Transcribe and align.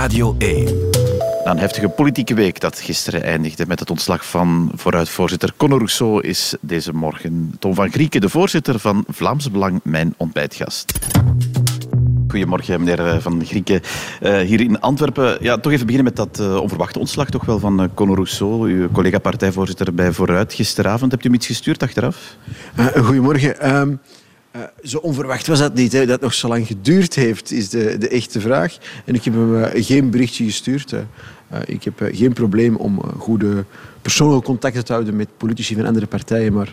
Radio 0.00 0.34
1. 0.38 0.64
Na 1.44 1.50
een 1.50 1.58
heftige 1.58 1.88
politieke 1.88 2.34
week 2.34 2.60
dat 2.60 2.80
gisteren 2.80 3.22
eindigde 3.22 3.66
met 3.66 3.80
het 3.80 3.90
ontslag 3.90 4.26
van 4.26 4.72
vooruitvoorzitter 4.74 5.52
Conor 5.56 5.78
Rousseau 5.78 6.22
is 6.22 6.54
deze 6.60 6.92
morgen 6.92 7.54
Tom 7.58 7.74
van 7.74 7.90
Grieken, 7.90 8.20
de 8.20 8.28
voorzitter 8.28 8.78
van 8.78 9.04
Vlaams 9.08 9.50
Belang, 9.50 9.80
mijn 9.82 10.14
ontbijtgast. 10.16 10.98
Goedemorgen, 12.28 12.80
meneer 12.80 13.06
eh, 13.06 13.18
Van 13.18 13.44
Grieken. 13.44 13.80
Uh, 14.22 14.38
hier 14.38 14.60
in 14.60 14.80
Antwerpen. 14.80 15.38
Ja, 15.40 15.56
toch 15.56 15.72
even 15.72 15.86
beginnen 15.86 16.12
met 16.14 16.16
dat 16.16 16.40
uh, 16.40 16.56
onverwachte 16.56 16.98
ontslag 16.98 17.30
toch 17.30 17.44
wel 17.44 17.58
van 17.58 17.82
uh, 17.82 17.88
Conor 17.94 18.14
Rousseau, 18.14 18.70
uw 18.70 18.90
collega-partijvoorzitter 18.90 19.94
bij 19.94 20.12
Vooruit. 20.12 20.52
Gisteravond 20.52 21.10
hebt 21.10 21.24
u 21.24 21.26
hem 21.26 21.36
iets 21.36 21.46
gestuurd 21.46 21.82
achteraf? 21.82 22.36
goedemorgen. 23.04 24.00
Uh, 24.56 24.62
zo 24.82 24.98
onverwacht 24.98 25.46
was 25.46 25.58
dat 25.58 25.74
niet. 25.74 25.92
Hè. 25.92 25.98
Dat 25.98 26.08
het 26.08 26.20
nog 26.20 26.34
zo 26.34 26.48
lang 26.48 26.66
geduurd 26.66 27.14
heeft, 27.14 27.50
is 27.50 27.68
de, 27.68 27.98
de 27.98 28.08
echte 28.08 28.40
vraag. 28.40 28.76
En 29.04 29.14
ik 29.14 29.24
heb 29.24 29.34
hem 29.34 29.54
uh, 29.54 29.66
geen 29.74 30.10
berichtje 30.10 30.44
gestuurd. 30.44 30.92
Uh, 30.92 31.00
ik 31.64 31.84
heb 31.84 32.10
geen 32.12 32.32
probleem 32.32 32.76
om 32.76 33.00
goede 33.18 33.64
persoonlijke 34.02 34.44
contacten 34.44 34.84
te 34.84 34.92
houden 34.92 35.16
met 35.16 35.28
politici 35.36 35.74
van 35.74 35.86
andere 35.86 36.06
partijen. 36.06 36.52
Maar 36.52 36.72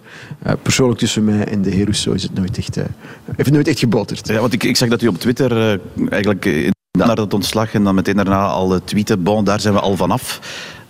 persoonlijk 0.61 0.99
tussen 0.99 1.23
mij 1.23 1.45
en 1.45 1.61
de 1.61 1.69
heer 1.69 1.83
Rousseau 1.83 2.17
is 2.17 2.23
het 2.23 2.33
nooit 2.33 2.57
echt, 2.57 2.77
heeft 3.35 3.51
nooit 3.51 3.67
echt 3.67 3.79
geboterd. 3.79 4.27
Ja, 4.27 4.39
want 4.39 4.53
ik, 4.53 4.63
ik 4.63 4.77
zag 4.77 4.89
dat 4.89 5.01
u 5.01 5.07
op 5.07 5.17
Twitter 5.17 5.79
eigenlijk 6.09 6.71
naar 6.91 7.15
dat 7.15 7.33
ontslag 7.33 7.73
en 7.73 7.83
dan 7.83 7.95
meteen 7.95 8.15
daarna 8.15 8.45
al 8.45 8.83
tweeten. 8.83 9.23
Bon, 9.23 9.43
daar 9.43 9.59
zijn 9.59 9.73
we 9.73 9.79
al 9.79 9.95
vanaf 9.95 10.39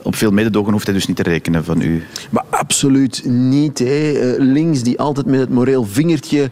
op 0.02 0.16
veel 0.16 0.32
mededogen 0.32 0.72
hoeft 0.72 0.86
hij 0.86 0.94
dus 0.94 1.08
niet 1.08 1.16
te 1.16 1.24
rekenen 1.24 1.64
van 1.64 1.82
u. 1.82 2.04
Maar 2.30 2.44
absoluut 2.50 3.22
niet. 3.26 3.80
Hè. 3.80 4.36
Links 4.38 4.84
die 4.84 5.00
altijd 5.00 5.26
met 5.26 5.40
het 5.40 5.50
moreel 5.50 5.86
vingertje 5.86 6.52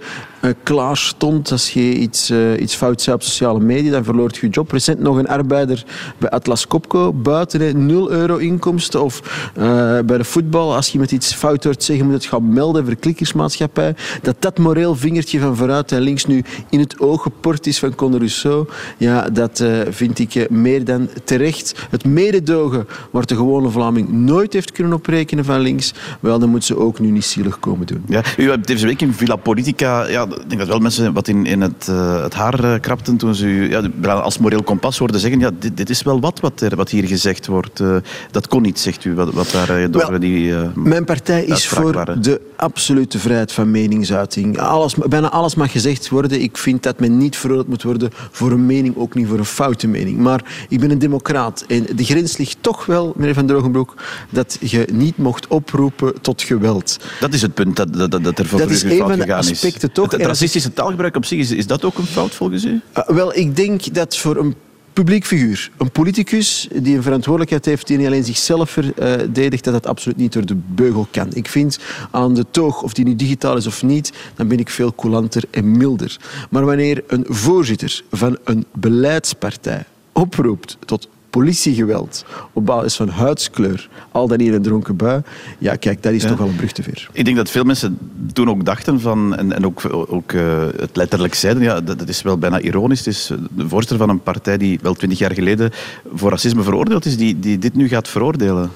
klaar 0.63 0.97
stond 0.97 1.51
als 1.51 1.73
je 1.73 1.93
iets, 1.93 2.29
uh, 2.31 2.61
iets 2.61 2.75
fout 2.75 3.01
zei 3.01 3.15
op 3.15 3.23
sociale 3.23 3.59
media, 3.59 3.91
dan 3.91 4.03
verloor 4.03 4.29
je 4.31 4.37
je 4.41 4.49
job. 4.49 4.71
Recent 4.71 4.99
nog 4.99 5.17
een 5.17 5.27
arbeider 5.27 5.83
bij 6.17 6.29
Atlas 6.29 6.67
Copco, 6.67 7.13
buiten 7.13 7.61
hè, 7.61 7.73
0 7.73 8.11
euro 8.11 8.37
inkomsten. 8.37 9.03
Of 9.03 9.49
uh, 9.57 9.63
bij 9.99 10.17
de 10.17 10.23
voetbal, 10.23 10.75
als 10.75 10.89
je 10.89 10.99
met 10.99 11.11
iets 11.11 11.33
fout 11.33 11.63
hoort 11.63 11.83
zeggen, 11.83 12.05
moet 12.05 12.13
het 12.13 12.25
gaan 12.25 12.53
melden 12.53 12.85
voor 12.85 12.95
klikkersmaatschappij. 12.95 13.95
Dat 14.21 14.35
dat 14.39 14.57
moreel 14.57 14.95
vingertje 14.95 15.39
van 15.39 15.55
vooruit 15.55 15.91
en 15.91 16.01
links 16.01 16.25
nu 16.25 16.43
in 16.69 16.79
het 16.79 16.99
oog 16.99 17.21
geport 17.21 17.67
is 17.67 17.79
van 17.79 17.95
Conor 17.95 18.17
Rousseau, 18.17 18.67
ja, 18.97 19.29
dat 19.29 19.63
vind 19.89 20.19
ik 20.19 20.49
meer 20.49 20.85
dan 20.85 21.09
terecht. 21.23 21.87
Het 21.89 22.05
mededogen 22.05 22.87
waar 23.11 23.25
de 23.25 23.35
gewone 23.35 23.69
Vlaming 23.69 24.09
nooit 24.09 24.53
heeft 24.53 24.71
kunnen 24.71 24.93
oprekenen 24.93 25.45
van 25.45 25.59
links, 25.59 25.93
wel, 26.19 26.39
dan 26.39 26.49
moet 26.49 26.63
ze 26.63 26.77
ook 26.77 26.99
nu 26.99 27.09
niet 27.09 27.25
zielig 27.25 27.59
komen 27.59 27.87
doen. 27.87 28.03
Ja, 28.07 28.23
u 28.37 28.49
hebt 28.49 28.67
deze 28.67 28.85
week 28.85 29.01
in 29.01 29.13
Villa 29.13 29.35
Politica 29.35 30.07
ja, 30.07 30.27
ik 30.41 30.49
denk 30.49 30.59
dat 30.59 30.67
wel 30.67 30.79
mensen 30.79 31.13
wat 31.13 31.27
in, 31.27 31.45
in 31.45 31.61
het, 31.61 31.87
uh, 31.89 32.21
het 32.21 32.33
haar 32.33 32.63
uh, 32.63 32.73
krapten 32.79 33.17
toen 33.17 33.35
ze 33.35 33.45
u 33.45 33.69
ja, 33.69 34.13
als 34.13 34.37
moreel 34.37 34.63
kompas 34.63 34.97
hoorden 34.97 35.19
zeggen 35.19 35.39
ja, 35.39 35.51
dit, 35.59 35.77
dit 35.77 35.89
is 35.89 36.01
wel 36.01 36.19
wat, 36.19 36.39
wat, 36.39 36.61
er, 36.61 36.75
wat 36.75 36.89
hier 36.89 37.07
gezegd 37.07 37.47
wordt. 37.47 37.79
Uh, 37.79 37.95
dat 38.31 38.47
kon 38.47 38.61
niet, 38.61 38.79
zegt 38.79 39.05
u, 39.05 39.13
wat, 39.13 39.33
wat 39.33 39.51
daar 39.51 39.91
door 39.91 40.19
die 40.19 40.53
Mijn 40.75 41.05
partij 41.05 41.43
is 41.43 41.67
voor 41.67 41.93
waren. 41.93 42.21
de 42.21 42.41
absolute 42.55 43.19
vrijheid 43.19 43.51
van 43.51 43.71
meningsuiting. 43.71 44.59
Alles, 44.59 44.95
bijna 44.95 45.29
alles 45.31 45.55
mag 45.55 45.71
gezegd 45.71 46.09
worden. 46.09 46.41
Ik 46.41 46.57
vind 46.57 46.83
dat 46.83 46.99
men 46.99 47.17
niet 47.17 47.37
veroordeeld 47.37 47.67
moet 47.67 47.83
worden 47.83 48.09
voor 48.31 48.51
een 48.51 48.65
mening, 48.65 48.97
ook 48.97 49.13
niet 49.13 49.27
voor 49.27 49.37
een 49.37 49.45
foute 49.45 49.87
mening. 49.87 50.19
Maar 50.19 50.65
ik 50.69 50.79
ben 50.79 50.91
een 50.91 50.99
democraat 50.99 51.63
en 51.67 51.85
de 51.95 52.03
grens 52.03 52.37
ligt 52.37 52.57
toch 52.61 52.85
wel, 52.85 53.13
meneer 53.15 53.33
Van 53.33 53.47
Drogenbroek, 53.47 53.93
dat 54.29 54.57
je 54.61 54.87
niet 54.91 55.17
mocht 55.17 55.47
oproepen 55.47 56.21
tot 56.21 56.41
geweld. 56.41 56.99
Dat 57.19 57.33
is 57.33 57.41
het 57.41 57.53
punt 57.53 57.75
dat, 57.75 57.93
dat, 57.93 58.23
dat 58.23 58.39
er 58.39 58.45
voor 58.45 58.59
dat 58.59 58.69
is 58.69 58.83
een 58.83 58.97
van 58.97 59.19
de 59.19 59.33
aspecten 59.33 59.91
toch 59.91 60.14
het 60.17 60.27
racistische 60.27 60.73
taalgebruik 60.73 61.15
op 61.15 61.25
zich, 61.25 61.39
is, 61.39 61.51
is 61.51 61.67
dat 61.67 61.83
ook 61.83 61.97
een 61.97 62.05
fout 62.05 62.33
volgens 62.33 62.65
u? 62.65 62.81
Uh, 62.97 63.07
wel, 63.07 63.35
ik 63.35 63.55
denk 63.55 63.93
dat 63.93 64.17
voor 64.17 64.37
een 64.37 64.55
publiek 64.93 65.25
figuur, 65.25 65.71
een 65.77 65.91
politicus 65.91 66.67
die 66.73 66.95
een 66.95 67.03
verantwoordelijkheid 67.03 67.65
heeft 67.65 67.87
die 67.87 67.97
niet 67.97 68.07
alleen 68.07 68.23
zichzelf 68.23 68.69
verdedigt, 68.69 69.63
dat 69.63 69.73
dat 69.73 69.87
absoluut 69.87 70.17
niet 70.17 70.33
door 70.33 70.45
de 70.45 70.57
beugel 70.67 71.07
kan. 71.11 71.27
Ik 71.33 71.47
vind 71.47 71.79
aan 72.11 72.33
de 72.33 72.45
toog, 72.51 72.81
of 72.81 72.93
die 72.93 73.05
nu 73.05 73.15
digitaal 73.15 73.57
is 73.57 73.67
of 73.67 73.83
niet, 73.83 74.11
dan 74.35 74.47
ben 74.47 74.59
ik 74.59 74.69
veel 74.69 74.95
coulanter 74.95 75.43
en 75.51 75.77
milder. 75.77 76.17
Maar 76.49 76.65
wanneer 76.65 77.03
een 77.07 77.25
voorzitter 77.27 78.03
van 78.11 78.37
een 78.43 78.65
beleidspartij 78.73 79.85
oproept 80.11 80.77
tot 80.85 81.07
politiegeweld 81.39 82.25
op 82.53 82.65
basis 82.65 82.95
van 82.95 83.09
huidskleur, 83.09 83.89
al 84.11 84.27
dan 84.27 84.37
niet 84.37 84.53
een 84.53 84.61
dronken 84.61 84.95
bui, 84.95 85.21
ja, 85.57 85.75
kijk, 85.75 86.03
dat 86.03 86.13
is 86.13 86.21
ja. 86.21 86.27
toch 86.29 86.37
wel 86.37 86.47
een 86.47 86.55
brug 86.55 86.71
te 86.71 86.83
ver. 86.83 87.09
Ik 87.11 87.25
denk 87.25 87.37
dat 87.37 87.49
veel 87.49 87.63
mensen 87.63 87.97
toen 88.33 88.49
ook 88.49 88.65
dachten 88.65 88.99
van, 89.01 89.35
en, 89.35 89.53
en 89.53 89.65
ook, 89.65 89.81
ook 89.91 90.31
uh, 90.31 90.65
het 90.77 90.95
letterlijk 90.95 91.33
zeiden, 91.33 91.63
ja, 91.63 91.81
dat, 91.81 91.99
dat, 91.99 92.09
is 92.09 92.21
wel 92.21 92.37
bijna 92.37 92.59
ironisch. 92.59 92.99
Het 92.99 93.07
is 93.07 93.31
de 93.55 93.67
voorzitter 93.67 93.97
van 93.97 94.09
een 94.09 94.23
partij 94.23 94.57
die 94.57 94.79
wel 94.81 94.93
twintig 94.93 95.19
jaar 95.19 95.33
geleden 95.33 95.71
voor 96.13 96.29
racisme 96.29 96.63
veroordeeld 96.63 97.05
is, 97.05 97.17
die, 97.17 97.39
die 97.39 97.57
dit 97.57 97.75
nu 97.75 97.87
gaat 97.87 98.07
veroordelen. 98.07 98.71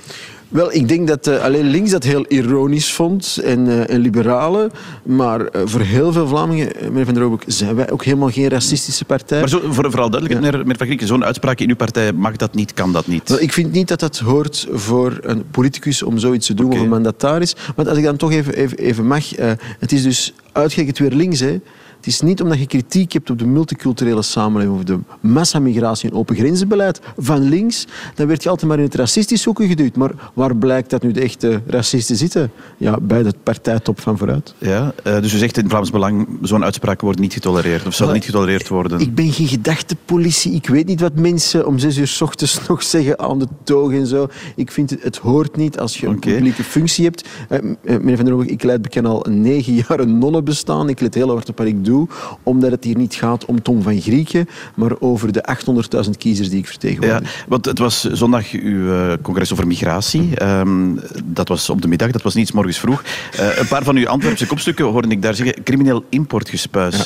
Wel, 0.50 0.74
ik 0.74 0.88
denk 0.88 1.08
dat 1.08 1.28
uh, 1.28 1.44
alleen 1.44 1.66
links 1.66 1.92
dat 1.92 2.04
heel 2.04 2.26
ironisch 2.28 2.94
vond 2.94 3.40
en, 3.44 3.66
uh, 3.66 3.90
en 3.90 4.00
liberalen. 4.00 4.72
Maar 5.04 5.42
uh, 5.42 5.62
voor 5.66 5.82
heel 5.82 6.12
veel 6.12 6.28
Vlamingen, 6.28 6.72
meneer 6.82 7.06
Van 7.06 7.14
der 7.14 7.24
Roobek, 7.24 7.44
zijn 7.48 7.76
wij 7.76 7.92
ook 7.92 8.04
helemaal 8.04 8.30
geen 8.30 8.50
racistische 8.50 9.06
partij. 9.06 9.40
Maar 9.40 9.50
zo, 9.50 9.60
voor, 9.70 9.90
vooral 9.90 10.10
duidelijk, 10.10 10.44
ja. 10.44 10.52
meneer 10.52 10.78
Van 10.78 10.86
Grieken, 10.86 11.08
zo'n 11.08 11.26
uitspraak 11.26 11.60
in 11.60 11.70
uw 11.70 11.76
partij 11.76 12.14
mag 12.14 12.36
dat 12.36 12.54
niet, 12.54 12.74
kan 12.74 12.94
dat 12.94 13.08
niet? 13.08 13.30
Wel, 13.30 13.42
ik 13.42 13.54
vind 13.54 13.72
niet 13.72 13.88
dat 13.88 14.00
dat 14.00 14.18
hoort 14.18 14.68
voor 14.72 15.18
een 15.22 15.44
politicus 15.52 16.04
om 16.04 16.18
zoiets 16.18 16.48
te 16.48 16.54
doen 16.54 16.66
okay. 16.66 16.78
of 16.78 16.84
een 16.84 16.90
mandataris. 16.90 17.56
Maar 17.76 17.90
als 17.90 17.98
ik 17.98 18.04
dan 18.04 18.18
toch 18.18 18.32
even, 18.32 18.54
even, 18.54 18.78
even 18.78 19.08
mag, 19.08 19.30
het 19.80 19.92
is 19.92 20.04
dus 20.04 20.34
uitgerekend 20.52 20.98
weer 20.98 21.12
links, 21.12 21.40
hè. 21.40 21.60
Het 22.00 22.08
is 22.08 22.22
niet 22.22 22.42
omdat 22.42 22.60
je 22.60 22.66
kritiek 22.66 23.14
hebt 23.14 23.30
op 23.30 23.40
de 23.40 23.46
multiculturele 23.46 24.22
samenleving 24.22 24.78
of 24.78 24.84
de 24.84 25.00
massamigratie 25.20 26.10
en 26.10 26.16
open 26.16 26.36
grenzenbeleid 26.36 27.00
van 27.18 27.42
links, 27.42 27.88
dan 28.16 28.28
werd 28.28 28.44
je 28.44 28.50
altijd 28.50 28.70
maar 28.70 28.78
in 28.78 28.84
het 28.84 28.96
racistisch 28.96 29.44
hoeken 29.44 29.68
geduwd. 29.68 29.96
Maar 29.96 30.12
waar 30.34 30.56
blijkt 30.56 30.90
dat 30.90 31.04
nu 31.04 31.12
de 31.12 31.22
echte 31.22 31.62
racisten 31.68 32.16
zitten? 32.16 32.52
Ja, 32.78 32.98
bij 33.02 33.24
de 33.24 33.34
partijtop 33.44 34.00
van 34.02 34.18
vooruit. 34.18 34.54
Ja, 34.58 34.94
dus 35.04 35.34
u 35.34 35.38
zegt 35.38 35.58
in 35.58 35.70
Vlaams 35.70 35.92
Belang, 35.92 36.28
zo'n 36.42 36.64
uitspraak 36.64 37.02
wordt 37.02 37.20
niet 37.20 37.34
getolereerd 37.34 37.88
of 37.88 37.94
zal 37.94 38.06
well, 38.06 38.16
niet 38.16 38.26
getolereerd 38.26 38.68
worden? 38.68 39.00
Ik 39.00 39.16
ben 39.16 39.32
geen 39.32 39.48
gedachtepolitie. 39.48 40.54
Ik 40.54 40.68
weet 40.68 40.86
niet 40.86 41.00
wat 41.00 41.16
mensen 41.16 41.68
om 41.68 41.80
zes 41.80 41.98
uur 41.98 42.08
s 42.08 42.22
ochtends 42.22 42.60
nog 42.68 42.84
zeggen 42.84 43.20
aan 43.20 43.40
de 43.40 43.48
toog 43.64 43.92
en 43.92 44.08
zo. 44.08 44.28
Ik 44.56 44.72
vind 44.72 44.90
het, 44.90 45.04
het 45.04 45.18
hoort 45.18 45.56
niet 45.56 45.80
als 45.80 45.98
je 45.98 46.08
een 46.08 46.16
okay. 46.16 46.34
publieke 46.34 46.64
functie 46.64 47.06
hebt. 47.06 47.28
Uh, 47.50 47.60
meneer 47.84 48.16
Van 48.16 48.26
der 48.26 48.34
Hoog, 48.34 48.46
ik 48.46 48.64
leid 48.64 48.82
bekend 48.82 49.06
al 49.06 49.26
negen 49.30 49.74
jaar 49.74 50.00
een 50.00 50.14
nonnenbestaan. 50.40 50.90
Ik 50.90 51.00
let 51.00 51.14
heel 51.14 51.30
hard 51.30 51.50
op 51.50 51.58
wat 51.58 51.68
ik 51.68 51.86
doe 51.86 52.08
omdat 52.44 52.72
het 52.72 52.84
hier 52.84 52.98
niet 52.98 53.16
gaat 53.16 53.46
om 53.46 53.62
Tom 53.62 53.82
van 53.82 54.02
Grieken, 54.02 54.48
maar 54.76 54.92
over 55.00 55.32
de 55.32 55.44
800.000 56.06 56.10
kiezers 56.18 56.50
die 56.50 56.60
ik 56.60 56.68
vertegenwoordig. 56.68 57.36
Ja, 57.36 57.46
want 57.48 57.66
het 57.66 57.80
was 57.80 58.04
zondag 58.04 58.52
uw 58.52 58.94
uh, 58.94 59.14
congres 59.22 59.52
over 59.52 59.68
migratie. 59.68 60.44
Um, 60.44 61.00
dat 61.24 61.48
was 61.48 61.70
op 61.70 61.82
de 61.82 61.88
middag, 61.88 62.12
dat 62.12 62.22
was 62.22 62.34
niet 62.34 62.54
morgens 62.54 62.80
vroeg. 62.80 63.04
Uh, 63.40 63.58
een 63.58 63.68
paar 63.68 63.84
van 63.84 63.96
uw 63.96 64.08
Antwerpse 64.08 64.48
kopstukken 64.48 64.86
hoorde 64.86 65.08
ik 65.08 65.22
daar 65.22 65.36
zeggen, 65.36 65.64
crimineel 65.64 66.04
importgespuis. 66.10 66.98
Ja. 66.98 67.06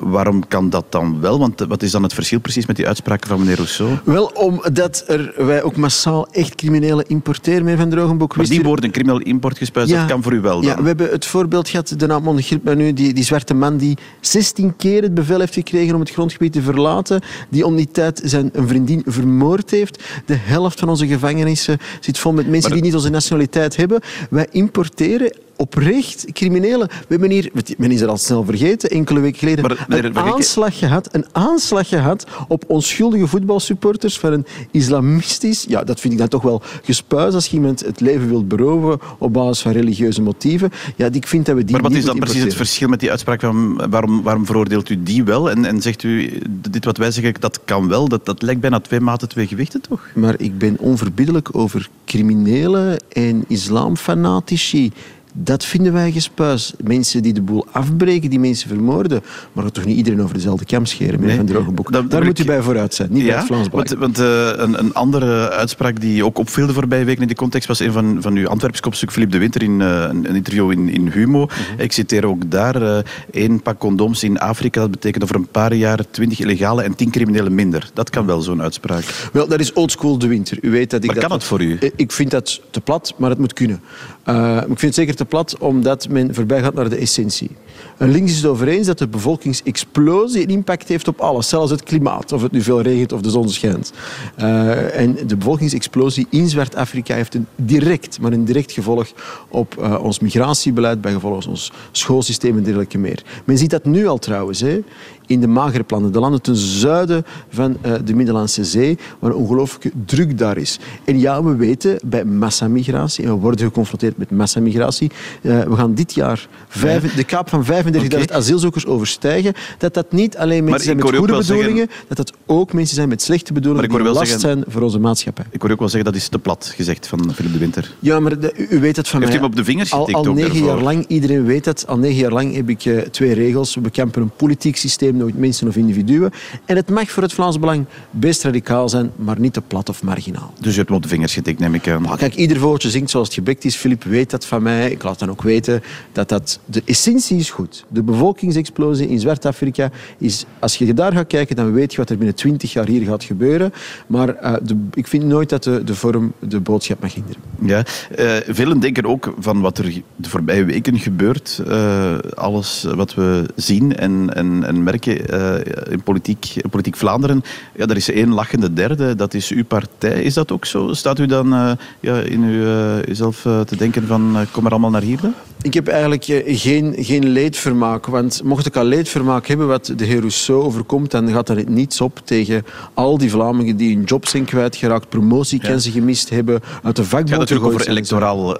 Waarom 0.00 0.48
kan 0.48 0.70
dat 0.70 0.84
dan 0.88 1.20
wel? 1.20 1.38
Want 1.38 1.60
wat 1.68 1.82
is 1.82 1.90
dan 1.90 2.02
het 2.02 2.14
verschil 2.14 2.40
precies 2.40 2.66
met 2.66 2.76
die 2.76 2.86
uitspraken 2.86 3.28
van 3.28 3.38
meneer 3.38 3.54
Rousseau? 3.54 3.98
Wel, 4.04 4.26
omdat 4.26 5.04
er, 5.06 5.34
wij 5.36 5.62
ook 5.62 5.76
massaal 5.76 6.28
echt 6.30 6.54
criminelen 6.54 7.08
importeren, 7.08 7.76
Van 7.76 7.90
Drogenboek. 7.90 8.36
Maar 8.36 8.46
die 8.46 8.62
woorden, 8.62 8.90
crimineel 8.90 9.20
importgespuis, 9.20 9.88
ja, 9.88 9.98
dat 9.98 10.10
kan 10.10 10.22
voor 10.22 10.32
u 10.32 10.40
wel 10.40 10.60
dan? 10.60 10.70
Ja, 10.70 10.80
we 10.80 10.86
hebben 10.86 11.10
het 11.10 11.26
voorbeeld 11.26 11.68
gehad, 11.68 11.94
de 11.96 12.06
naam 12.06 12.28
ondergrip 12.28 12.60
bij 12.62 12.74
nu, 12.74 12.92
die, 12.92 13.12
die 13.12 13.24
zwarte 13.24 13.54
man 13.54 13.76
die 13.76 13.98
16 14.20 14.76
keer 14.76 15.02
het 15.02 15.14
bevel 15.14 15.38
heeft 15.38 15.54
gekregen 15.54 15.94
om 15.94 16.00
het 16.00 16.10
grondgebied 16.10 16.52
te 16.52 16.62
verlaten, 16.62 17.22
die 17.48 17.66
om 17.66 17.76
die 17.76 17.88
tijd 17.90 18.20
zijn 18.24 18.50
een 18.52 18.68
vriendin 18.68 19.02
vermoord 19.06 19.70
heeft. 19.70 20.02
De 20.26 20.36
helft 20.36 20.78
van 20.78 20.88
onze 20.88 21.06
gevangenissen 21.06 21.78
zit 22.00 22.18
vol 22.18 22.32
met 22.32 22.48
mensen 22.48 22.70
maar, 22.70 22.78
die 22.78 22.86
niet 22.86 22.96
onze 22.96 23.10
nationaliteit 23.10 23.76
hebben. 23.76 24.00
Wij 24.30 24.46
importeren 24.50 25.32
oprecht 25.60 26.26
criminelen. 26.32 26.88
We 26.88 27.06
hebben 27.08 27.30
hier, 27.30 27.50
men 27.78 27.90
is 27.90 28.00
er 28.00 28.08
al 28.08 28.16
snel 28.16 28.44
vergeten, 28.44 28.90
enkele 28.90 29.20
weken 29.20 29.38
geleden, 29.38 29.64
maar, 29.88 30.04
een, 30.04 30.18
aanslag 30.18 30.78
gehad, 30.78 31.08
een 31.12 31.24
aanslag 31.32 31.88
gehad 31.88 32.26
op 32.48 32.64
onschuldige 32.66 33.26
voetbalsupporters 33.26 34.18
van 34.18 34.32
een 34.32 34.46
islamistisch... 34.70 35.64
Ja, 35.68 35.84
dat 35.84 36.00
vind 36.00 36.12
ik 36.12 36.18
dan 36.18 36.28
toch 36.28 36.42
wel 36.42 36.62
gespuis 36.82 37.34
als 37.34 37.46
je 37.46 37.56
iemand 37.56 37.80
het 37.80 38.00
leven 38.00 38.28
wilt 38.28 38.48
beroven 38.48 38.98
op 39.18 39.32
basis 39.32 39.62
van 39.62 39.72
religieuze 39.72 40.22
motieven. 40.22 40.70
Ja, 40.96 41.08
ik 41.12 41.26
vind 41.26 41.46
dat 41.46 41.56
we 41.56 41.64
die 41.64 41.72
Maar 41.72 41.82
wat 41.82 41.92
is 41.92 42.04
dan 42.04 42.18
precies 42.18 42.42
het 42.42 42.54
verschil 42.54 42.88
met 42.88 43.00
die 43.00 43.10
uitspraak? 43.10 43.40
Van, 43.40 43.90
waarom, 43.90 44.22
waarom 44.22 44.46
veroordeelt 44.46 44.88
u 44.88 45.02
die 45.02 45.24
wel 45.24 45.50
en, 45.50 45.64
en 45.64 45.82
zegt 45.82 46.02
u, 46.02 46.40
dit 46.70 46.84
wat 46.84 46.96
wij 46.96 47.10
zeggen, 47.10 47.34
dat 47.40 47.60
kan 47.64 47.88
wel? 47.88 48.08
Dat, 48.08 48.26
dat 48.26 48.42
lijkt 48.42 48.60
bijna 48.60 48.80
twee 48.80 49.00
maten 49.00 49.28
twee 49.28 49.46
gewichten, 49.46 49.80
toch? 49.80 50.08
Maar 50.14 50.34
ik 50.38 50.58
ben 50.58 50.78
onverbiddelijk 50.78 51.48
over 51.52 51.88
criminelen 52.04 52.98
en 53.08 53.44
islamfanatici 53.48 54.92
Dat 55.34 55.64
vinden 55.64 55.92
wij 55.92 56.12
gespuis. 56.12 56.72
Mensen 56.84 57.22
die 57.22 57.32
de 57.32 57.42
boel 57.42 57.66
afbreken, 57.72 58.30
die 58.30 58.38
mensen 58.40 58.68
vermoorden. 58.68 59.22
Maar 59.52 59.64
dat 59.64 59.74
toch 59.74 59.84
niet 59.84 59.96
iedereen 59.96 60.22
over 60.22 60.34
dezelfde 60.34 60.64
kam 60.64 60.86
scheren, 60.86 61.12
meneer 61.14 61.26
Nee. 61.26 61.36
Van 61.36 61.46
Drogenboek. 61.46 61.92
Dat- 61.92 62.10
Daar 62.10 62.20
dat 62.20 62.28
moet 62.28 62.38
u 62.38 62.44
bij 62.44 62.62
vooruit 62.62 62.94
zijn, 62.94 63.08
niet 63.12 63.26
bij 63.26 63.36
het 63.36 63.44
Vlaams 63.46 63.68
want, 63.70 63.90
want 63.90 64.18
eh, 64.18 64.48
een, 64.56 64.78
een 64.78 64.94
andere 64.94 65.50
uitspraak 65.50 66.00
die 66.00 66.24
ook 66.24 66.38
opviel 66.38 66.66
de 66.66 66.72
voorbije 66.72 67.04
weken 67.04 67.20
in 67.20 67.26
die 67.26 67.36
context 67.36 67.68
was 67.68 67.78
een 67.80 67.92
van, 67.92 68.16
van 68.20 68.36
uw 68.36 68.48
Antwerps 68.48 68.80
kopstuk 68.80 69.12
Philippe 69.12 69.32
de 69.34 69.38
Winter 69.40 69.62
in 69.62 69.80
eh, 69.80 69.88
een, 70.08 70.28
een 70.28 70.34
interview 70.36 70.70
in, 70.70 70.88
in 70.88 71.08
Humo. 71.08 71.44
Mhm. 71.44 71.80
Ik 71.82 71.92
citeer 71.92 72.26
ook 72.26 72.50
daar, 72.50 72.82
eh, 72.82 72.98
één 73.30 73.62
pak 73.62 73.78
condooms 73.78 74.22
in 74.22 74.38
Afrika, 74.38 74.80
dat 74.80 74.90
betekent 74.90 75.22
over 75.22 75.36
een 75.36 75.48
paar 75.48 75.74
jaar 75.74 75.98
twintig 76.10 76.40
illegale 76.40 76.82
en 76.82 76.94
tien 76.94 77.10
criminelen 77.10 77.54
minder. 77.54 77.90
Dat 77.94 78.10
kan 78.10 78.26
wel, 78.26 78.40
zo'n 78.40 78.62
uitspraak. 78.62 79.28
Wel, 79.32 79.48
dat 79.48 79.60
is 79.60 79.72
oldschool 79.72 80.18
de 80.18 80.26
winter. 80.26 80.58
U 80.62 80.70
weet 80.70 80.90
dat 80.90 81.00
ik 81.00 81.06
Maar 81.06 81.14
dat 81.14 81.24
kan 81.24 81.36
het 81.36 81.44
voor 81.46 81.60
u? 81.62 81.76
Eh, 81.80 81.90
Ik 81.96 82.12
vind 82.12 82.30
dat 82.30 82.60
te 82.70 82.80
plat, 82.80 83.14
maar 83.16 83.30
het 83.30 83.38
moet 83.38 83.52
kunnen. 83.52 83.80
Eh, 84.24 84.56
ik 84.56 84.66
vind 84.66 84.80
het 84.80 84.94
zeker 84.94 85.14
te 85.20 85.26
plat 85.26 85.58
omdat 85.58 86.08
men 86.08 86.34
voorbij 86.34 86.60
gaat 86.60 86.74
naar 86.74 86.88
de 86.88 86.96
essentie. 86.96 87.50
En 87.96 88.10
links 88.10 88.30
is 88.30 88.36
het 88.36 88.46
over 88.46 88.68
eens 88.68 88.86
dat 88.86 88.98
de 88.98 89.08
bevolkingsexplosie 89.08 90.42
een 90.42 90.48
impact 90.48 90.88
heeft 90.88 91.08
op 91.08 91.20
alles, 91.20 91.48
zelfs 91.48 91.70
het 91.70 91.82
klimaat, 91.82 92.32
of 92.32 92.42
het 92.42 92.52
nu 92.52 92.62
veel 92.62 92.80
regent 92.80 93.12
of 93.12 93.20
de 93.20 93.30
zon 93.30 93.48
schijnt. 93.48 93.92
Eh, 94.36 95.00
en 95.00 95.16
de 95.26 95.36
bevolkingsexplosie 95.36 96.26
in 96.30 96.48
Zwart-Afrika 96.48 97.14
heeft 97.14 97.34
een 97.34 97.46
direct, 97.56 98.20
maar 98.20 98.32
een 98.32 98.44
direct 98.44 98.72
gevolg 98.72 99.12
op 99.48 99.78
eh, 99.78 100.02
ons 100.02 100.18
migratiebeleid, 100.18 101.00
bij 101.00 101.12
gevolg 101.12 101.46
ons 101.46 101.72
schoolsysteem 101.92 102.56
en 102.56 102.62
dergelijke 102.62 102.98
meer. 102.98 103.22
Men 103.44 103.58
ziet 103.58 103.70
dat 103.70 103.84
nu 103.84 104.06
al 104.06 104.18
trouwens, 104.18 104.60
hè, 104.60 104.80
in 105.30 105.40
de 105.40 105.46
magere 105.46 105.82
plannen, 105.84 106.12
de 106.12 106.20
landen 106.20 106.42
ten 106.42 106.56
zuiden 106.56 107.24
van 107.48 107.76
eh, 107.80 107.92
de 108.04 108.14
Middellandse 108.14 108.64
Zee, 108.64 108.98
waar 109.18 109.30
een 109.30 109.36
ongelooflijke 109.36 109.90
druk 110.06 110.38
daar 110.38 110.56
is. 110.56 110.78
En 111.04 111.18
ja, 111.20 111.42
we 111.44 111.56
weten 111.56 111.98
bij 112.04 112.24
massamigratie, 112.24 113.24
en 113.24 113.30
we 113.34 113.40
worden 113.40 113.66
geconfronteerd 113.66 114.16
met 114.16 114.30
massamigratie, 114.30 115.10
eh, 115.42 115.60
we 115.60 115.76
gaan 115.76 115.94
dit 115.94 116.14
jaar 116.14 116.48
vijf- 116.68 117.14
de 117.14 117.24
kaap 117.24 117.48
van 117.48 117.64
35.000 117.64 118.30
Oké. 118.30 118.34
asielzoekers 118.34 118.86
overstijgen, 118.86 119.52
dat 119.78 119.94
dat 119.94 120.12
niet 120.12 120.36
alleen 120.36 120.64
mensen 120.64 120.84
zijn 120.84 120.96
met 120.96 121.04
goede 121.14 121.36
bedoelingen, 121.36 121.88
dat 122.08 122.16
dat 122.16 122.32
ook 122.46 122.72
mensen 122.72 122.94
zijn 122.94 123.08
met 123.08 123.22
slechte 123.22 123.52
Maar 123.52 123.62
bedoelingen 123.62 123.88
die 123.90 124.02
last 124.04 124.18
zeggen- 124.18 124.40
zijn 124.40 124.64
voor 124.68 124.82
onze 124.82 124.98
maatschappij. 124.98 125.44
Ik 125.50 125.62
hoor 125.62 125.70
ook 125.70 125.78
wel 125.78 125.88
zeggen, 125.88 126.12
dat 126.12 126.20
is 126.20 126.28
te 126.28 126.38
plat 126.38 126.72
gezegd 126.76 127.06
van 127.06 127.18
Philippe 127.34 127.52
de 127.52 127.58
Winter. 127.58 127.94
Ja, 127.98 128.20
maar 128.20 128.38
de- 128.40 128.66
u 128.70 128.80
weet 128.80 128.96
het 128.96 129.08
van 129.08 129.20
Heeft 129.20 129.32
mij. 129.32 129.40
u 129.40 129.42
hem 129.42 129.50
op 129.50 129.56
de 129.56 129.64
vingers 129.64 129.92
al, 129.92 130.00
getikt 130.04 130.18
al 130.18 130.26
ook 130.26 130.34
negen 130.34 130.64
jaar 130.64 130.80
lang, 130.82 131.04
iedereen 131.08 131.44
weet 131.44 131.64
het, 131.64 131.86
al 131.86 131.98
negen 131.98 132.18
jaar 132.18 132.32
lang 132.32 132.54
heb 132.54 132.68
ik 132.68 132.84
eh, 132.84 132.98
twee 132.98 133.32
regels. 133.34 133.74
We 133.74 133.80
bekampen 133.80 134.22
een 134.22 134.30
politiek 134.36 134.76
systeem, 134.76 135.18
nooit 135.20 135.38
mensen 135.38 135.68
of 135.68 135.76
individuen. 135.76 136.30
En 136.64 136.76
het 136.76 136.90
mag 136.90 137.10
voor 137.10 137.22
het 137.22 137.32
Vlaams 137.32 137.58
Belang 137.58 137.84
best 138.10 138.42
radicaal 138.42 138.88
zijn, 138.88 139.10
maar 139.16 139.40
niet 139.40 139.52
te 139.52 139.60
plat 139.60 139.88
of 139.88 140.02
marginaal. 140.02 140.52
Dus 140.60 140.74
u 140.74 140.78
hebt 140.78 140.90
op 140.90 141.02
de 141.02 141.08
vingers 141.08 141.34
getikt, 141.34 141.60
neem 141.60 141.74
ik 141.74 141.88
aan. 141.88 142.02
Maar 142.02 142.16
kijk, 142.16 142.34
ieder 142.34 142.58
vogeltje 142.58 142.90
zingt 142.90 143.10
zoals 143.10 143.26
het 143.26 143.36
gebekt 143.36 143.64
is. 143.64 143.76
Filip 143.76 144.04
weet 144.04 144.30
dat 144.30 144.46
van 144.46 144.62
mij. 144.62 144.90
Ik 144.90 145.02
laat 145.02 145.18
dan 145.18 145.30
ook 145.30 145.42
weten 145.42 145.82
dat 146.12 146.28
dat... 146.28 146.60
De 146.64 146.82
essentie 146.84 147.38
is 147.38 147.50
goed. 147.50 147.84
De 147.88 148.02
bevolkingsexplosie 148.02 149.08
in 149.08 149.20
Zwart-Afrika 149.20 149.90
is... 150.18 150.44
Als 150.58 150.76
je 150.76 150.94
daar 150.94 151.12
gaat 151.12 151.26
kijken, 151.26 151.56
dan 151.56 151.72
weet 151.72 151.90
je 151.92 151.96
wat 151.96 152.10
er 152.10 152.16
binnen 152.16 152.34
twintig 152.34 152.72
jaar 152.72 152.86
hier 152.86 153.04
gaat 153.04 153.24
gebeuren. 153.24 153.72
Maar 154.06 154.28
eh, 154.34 154.54
de, 154.62 154.76
ik 154.94 155.06
vind 155.06 155.24
nooit 155.24 155.48
dat 155.48 155.62
de, 155.62 155.84
de 155.84 155.94
vorm 155.94 156.32
de 156.38 156.60
boodschap 156.60 157.00
mag 157.00 157.14
hinderen. 157.14 157.42
Ja, 157.58 157.82
eh, 158.16 158.54
velen 158.54 158.80
denken 158.80 159.06
ook 159.06 159.34
van 159.38 159.60
wat 159.60 159.78
er 159.78 160.02
de 160.16 160.28
voorbije 160.28 160.64
weken 160.64 160.98
gebeurt, 160.98 161.62
eh, 161.66 162.18
alles 162.34 162.86
wat 162.94 163.14
we 163.14 163.46
zien 163.56 163.96
en, 163.96 164.34
en, 164.34 164.64
en 164.64 164.82
merken 164.82 164.99
eh, 165.06 165.92
in, 165.92 166.02
politiek, 166.02 166.54
politiek 166.70 166.96
Vlaanderen. 166.96 167.42
Ja, 167.76 167.86
er 167.86 167.96
is 167.96 168.10
één 168.10 168.32
lachende 168.34 168.72
derde, 168.72 169.14
dat 169.14 169.34
is 169.34 169.50
uw 169.50 169.64
partij. 169.64 170.22
Is 170.22 170.34
dat 170.34 170.52
ook 170.52 170.64
zo? 170.64 170.92
Staat 170.92 171.18
u 171.18 171.26
dan 171.26 171.54
eh, 171.54 171.70
ja, 172.00 172.18
in 172.18 172.44
u, 172.44 172.66
eh, 172.66 173.08
uzelf 173.08 173.40
te 173.40 173.76
denken 173.76 174.06
van 174.06 174.36
kom 174.50 174.64
er 174.64 174.70
allemaal 174.70 174.90
naar 174.90 175.02
hier? 175.02 175.20
dan? 175.20 175.34
Ik 175.62 175.74
heb 175.74 175.88
eigenlijk 175.88 176.24
geen, 176.46 176.94
geen 176.98 177.28
leedvermaak. 177.28 178.06
Want 178.06 178.42
mocht 178.44 178.66
ik 178.66 178.76
al 178.76 178.84
leedvermaak 178.84 179.46
hebben 179.46 179.66
wat 179.66 179.92
de 179.96 180.04
heer 180.04 180.18
Rousseau 180.18 180.62
overkomt, 180.62 181.10
dan 181.10 181.28
gaat 181.28 181.48
er 181.48 181.70
niets 181.70 182.00
op 182.00 182.20
tegen 182.24 182.64
al 182.94 183.18
die 183.18 183.30
Vlamingen 183.30 183.76
die 183.76 183.94
hun 183.94 184.04
job 184.04 184.26
zijn 184.26 184.44
kwijtgeraakt, 184.44 185.08
promotiekansen 185.08 185.92
gemist 185.92 186.30
hebben, 186.30 186.60
uit 186.82 186.96
de 186.96 187.02
Het 187.02 187.10
vakbond 187.10 187.30
gaat 187.30 187.38
natuurlijk 187.38 187.68
over 187.68 187.88
electoraal 187.88 188.56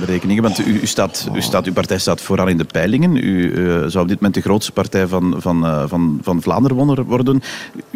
berekeningen, 0.00 0.42
want 0.42 0.66
u, 0.66 0.80
u, 0.80 0.86
staat, 0.86 1.28
u 1.34 1.42
staat, 1.42 1.66
uw 1.66 1.72
partij 1.72 1.98
staat 1.98 2.20
vooraan 2.20 2.48
in 2.48 2.58
de 2.58 2.64
peilingen. 2.64 3.16
U 3.16 3.52
zou 3.86 4.02
op 4.02 4.08
dit 4.08 4.16
moment 4.16 4.34
de 4.34 4.40
grootste 4.40 4.72
partij 4.72 5.06
van, 5.06 5.34
van, 5.38 5.66
eh, 5.66 5.83
van, 5.88 6.18
van 6.22 6.42
Vlaanderen 6.42 7.04
worden. 7.04 7.42